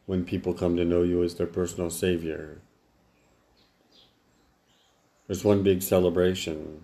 when 0.06 0.24
people 0.24 0.52
come 0.52 0.76
to 0.76 0.84
know 0.84 1.02
you 1.02 1.22
as 1.22 1.36
their 1.36 1.46
personal 1.46 1.90
Savior. 1.90 2.58
There's 5.26 5.44
one 5.44 5.62
big 5.62 5.80
celebration. 5.82 6.82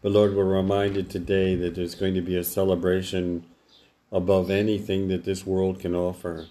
But 0.00 0.12
Lord, 0.12 0.36
we're 0.36 0.44
reminded 0.44 1.10
today 1.10 1.56
that 1.56 1.74
there's 1.74 1.96
going 1.96 2.14
to 2.14 2.20
be 2.20 2.36
a 2.36 2.44
celebration 2.44 3.46
above 4.12 4.50
anything 4.50 5.08
that 5.08 5.24
this 5.24 5.44
world 5.44 5.80
can 5.80 5.94
offer. 5.94 6.46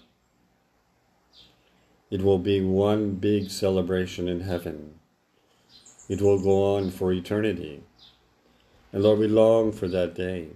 It 2.10 2.22
will 2.22 2.38
be 2.38 2.60
one 2.60 3.16
big 3.16 3.50
celebration 3.50 4.28
in 4.28 4.40
heaven. 4.40 4.94
It 6.08 6.22
will 6.22 6.42
go 6.42 6.76
on 6.76 6.90
for 6.90 7.12
eternity. 7.12 7.82
And 8.92 9.02
Lord, 9.02 9.18
we 9.18 9.28
long 9.28 9.72
for 9.72 9.88
that 9.88 10.14
day. 10.14 10.48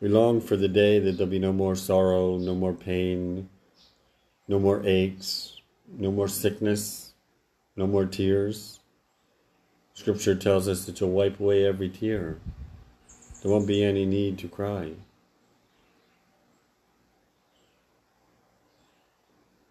We 0.00 0.08
long 0.08 0.40
for 0.40 0.56
the 0.56 0.68
day 0.68 0.98
that 0.98 1.12
there'll 1.12 1.30
be 1.30 1.38
no 1.38 1.52
more 1.52 1.76
sorrow, 1.76 2.38
no 2.38 2.54
more 2.54 2.72
pain, 2.72 3.50
no 4.48 4.58
more 4.58 4.82
aches, 4.86 5.60
no 5.86 6.10
more 6.10 6.28
sickness, 6.28 7.12
no 7.76 7.86
more 7.86 8.06
tears. 8.06 8.80
Scripture 9.94 10.34
tells 10.34 10.68
us 10.68 10.86
that 10.86 11.00
you'll 11.00 11.10
wipe 11.10 11.38
away 11.38 11.66
every 11.66 11.90
tear. 11.90 12.38
There 13.42 13.52
won't 13.52 13.66
be 13.66 13.84
any 13.84 14.06
need 14.06 14.38
to 14.38 14.48
cry. 14.48 14.92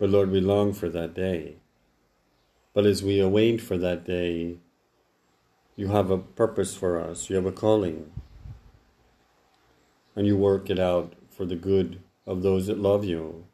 But 0.02 0.10
Lord, 0.10 0.32
we 0.32 0.42
long 0.42 0.74
for 0.74 0.90
that 0.90 1.14
day. 1.14 1.58
But 2.74 2.88
as 2.88 3.04
we 3.04 3.20
await 3.20 3.62
for 3.62 3.78
that 3.78 4.04
day, 4.04 4.58
you 5.76 5.90
have 5.90 6.10
a 6.10 6.18
purpose 6.18 6.76
for 6.76 7.00
us, 7.00 7.30
you 7.30 7.36
have 7.36 7.46
a 7.46 7.52
calling. 7.52 8.12
And 10.16 10.26
you 10.26 10.36
work 10.36 10.72
it 10.72 10.80
out 10.80 11.14
for 11.30 11.46
the 11.46 11.56
good 11.56 12.02
of 12.26 12.42
those 12.42 12.66
that 12.66 12.80
love 12.80 13.06
you. 13.06 13.46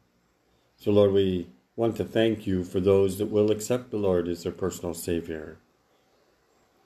So, 0.78 0.90
Lord, 0.90 1.12
we 1.12 1.48
want 1.76 1.96
to 1.96 2.04
thank 2.04 2.46
you 2.46 2.64
for 2.64 2.80
those 2.80 3.18
that 3.18 3.26
will 3.26 3.50
accept 3.50 3.90
the 3.90 3.98
Lord 3.98 4.26
as 4.26 4.44
their 4.44 4.50
personal 4.50 4.94
Savior. 4.94 5.58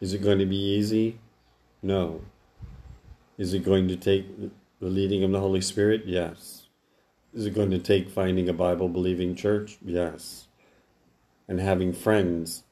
Is 0.01 0.13
it 0.13 0.25
going 0.25 0.41
to 0.41 0.45
be 0.45 0.57
easy? 0.57 1.21
No. 1.81 2.23
Is 3.39 3.55
it 3.55 3.63
going 3.63 3.87
to 3.87 3.97
take 3.97 4.27
the 4.81 4.89
leading 4.89 5.23
of 5.23 5.31
the 5.31 5.39
Holy 5.39 5.61
Spirit? 5.61 6.03
Yes. 6.05 6.62
Is 7.35 7.47
it 7.47 7.55
going 7.55 7.71
to 7.71 7.79
take 7.79 8.11
finding 8.11 8.49
a 8.49 8.53
Bible 8.53 8.89
believing 8.89 9.35
church? 9.35 9.79
Yes. 9.83 10.49
And 11.49 11.61
having 11.61 11.95
friends, 11.95 12.65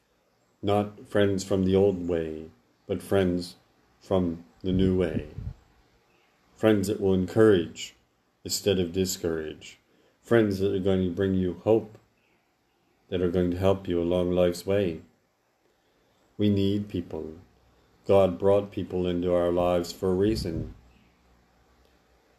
not 0.61 1.09
friends 1.09 1.43
from 1.43 1.65
the 1.65 1.75
old 1.75 2.07
way, 2.07 2.45
but 2.85 3.01
friends 3.01 3.55
from 3.99 4.43
the 4.61 4.71
new 4.71 4.95
way. 4.95 5.29
Friends 6.55 6.87
that 6.87 7.01
will 7.01 7.15
encourage 7.15 7.95
instead 8.43 8.79
of 8.79 8.93
discourage. 8.93 9.79
Friends 10.21 10.59
that 10.59 10.75
are 10.75 10.79
going 10.79 11.05
to 11.05 11.15
bring 11.15 11.33
you 11.33 11.59
hope, 11.63 11.97
that 13.09 13.21
are 13.21 13.31
going 13.31 13.49
to 13.49 13.57
help 13.57 13.87
you 13.87 13.99
along 13.99 14.31
life's 14.31 14.65
way. 14.65 15.01
We 16.37 16.49
need 16.49 16.87
people. 16.87 17.33
God 18.07 18.37
brought 18.37 18.71
people 18.71 19.07
into 19.07 19.33
our 19.33 19.51
lives 19.51 19.91
for 19.91 20.11
a 20.11 20.15
reason. 20.15 20.75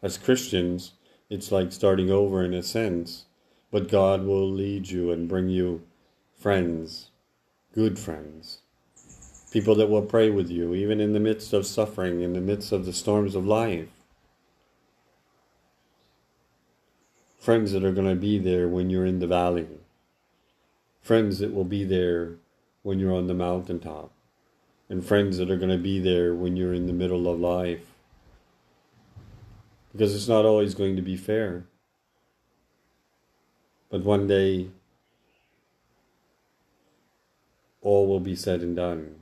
As 0.01 0.19
Christians, 0.19 0.93
it's 1.33 1.51
like 1.51 1.73
starting 1.73 2.11
over 2.11 2.45
in 2.45 2.53
a 2.53 2.63
sense, 2.63 3.25
but 3.71 3.89
God 3.89 4.27
will 4.27 4.47
lead 4.47 4.91
you 4.91 5.11
and 5.11 5.31
bring 5.31 5.49
you 5.49 5.81
friends, 6.39 7.09
good 7.73 7.99
friends, 7.99 8.59
people 9.51 9.75
that 9.77 9.89
will 9.89 10.03
pray 10.03 10.29
with 10.29 10.51
you, 10.51 10.75
even 10.75 11.01
in 11.01 11.15
the 11.15 11.21
midst 11.21 11.55
of 11.55 11.65
suffering, 11.65 12.21
in 12.21 12.35
the 12.35 12.41
midst 12.43 12.71
of 12.71 12.85
the 12.85 12.93
storms 12.93 13.35
of 13.35 13.47
life. 13.47 13.89
Friends 17.41 17.73
that 17.73 17.83
are 17.83 17.93
going 17.93 18.09
to 18.09 18.15
be 18.15 18.39
there 18.39 18.69
when 18.69 18.91
you're 18.91 19.07
in 19.07 19.19
the 19.19 19.27
valley. 19.27 19.69
Friends 21.01 21.39
that 21.39 21.55
will 21.55 21.65
be 21.65 21.83
there 21.83 22.35
when 22.83 22.99
you're 22.99 23.15
on 23.15 23.27
the 23.27 23.33
mountaintop. 23.33 24.13
And 24.91 25.05
friends 25.05 25.39
that 25.39 25.51
are 25.51 25.57
going 25.57 25.71
to 25.71 25.79
be 25.79 25.99
there 25.99 26.35
when 26.35 26.57
you're 26.57 26.75
in 26.75 26.87
the 26.87 26.93
middle 26.93 27.27
of 27.27 27.41
life 27.41 27.92
because 29.93 30.15
it's 30.15 30.29
not 30.29 30.45
always 30.45 30.75
going 30.75 30.97
to 30.97 31.03
be 31.03 31.17
fair. 31.17 31.65
But 33.91 34.03
one 34.03 34.27
day, 34.27 34.71
all 37.83 38.07
will 38.07 38.21
be 38.21 38.35
said 38.35 38.63
and 38.63 38.75
done. 38.75 39.17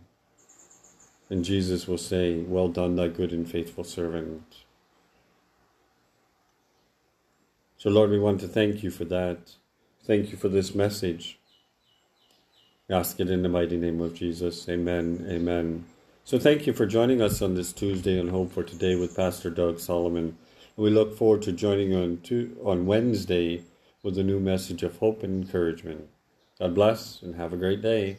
And 1.28 1.44
Jesus 1.44 1.88
will 1.88 1.98
say, 1.98 2.40
Well 2.40 2.68
done, 2.68 2.96
thy 2.96 3.08
good 3.08 3.32
and 3.32 3.50
faithful 3.50 3.84
servant. 3.84 4.42
So, 7.76 7.88
Lord, 7.88 8.10
we 8.10 8.18
want 8.18 8.40
to 8.40 8.48
thank 8.48 8.82
you 8.82 8.90
for 8.90 9.04
that. 9.06 9.54
Thank 10.04 10.30
you 10.30 10.36
for 10.36 10.48
this 10.48 10.74
message. 10.74 11.38
We 12.88 12.94
ask 12.94 13.18
it 13.20 13.30
in 13.30 13.42
the 13.42 13.48
mighty 13.48 13.76
name 13.76 14.00
of 14.00 14.14
Jesus. 14.14 14.68
Amen. 14.68 15.26
Amen. 15.30 15.86
So, 16.24 16.38
thank 16.38 16.66
you 16.66 16.72
for 16.72 16.84
joining 16.86 17.22
us 17.22 17.40
on 17.40 17.54
this 17.54 17.72
Tuesday 17.72 18.20
on 18.20 18.28
Hope 18.28 18.52
for 18.52 18.62
Today 18.62 18.94
with 18.94 19.16
Pastor 19.16 19.50
Doug 19.50 19.80
Solomon. 19.80 20.36
We 20.80 20.88
look 20.88 21.14
forward 21.14 21.42
to 21.42 21.52
joining 21.52 21.94
on, 21.94 22.22
to, 22.22 22.56
on 22.64 22.86
Wednesday 22.86 23.64
with 24.02 24.16
a 24.16 24.22
new 24.22 24.40
message 24.40 24.82
of 24.82 24.96
hope 24.96 25.22
and 25.22 25.44
encouragement. 25.44 26.08
God 26.58 26.74
bless 26.74 27.20
and 27.20 27.34
have 27.34 27.52
a 27.52 27.58
great 27.58 27.82
day. 27.82 28.16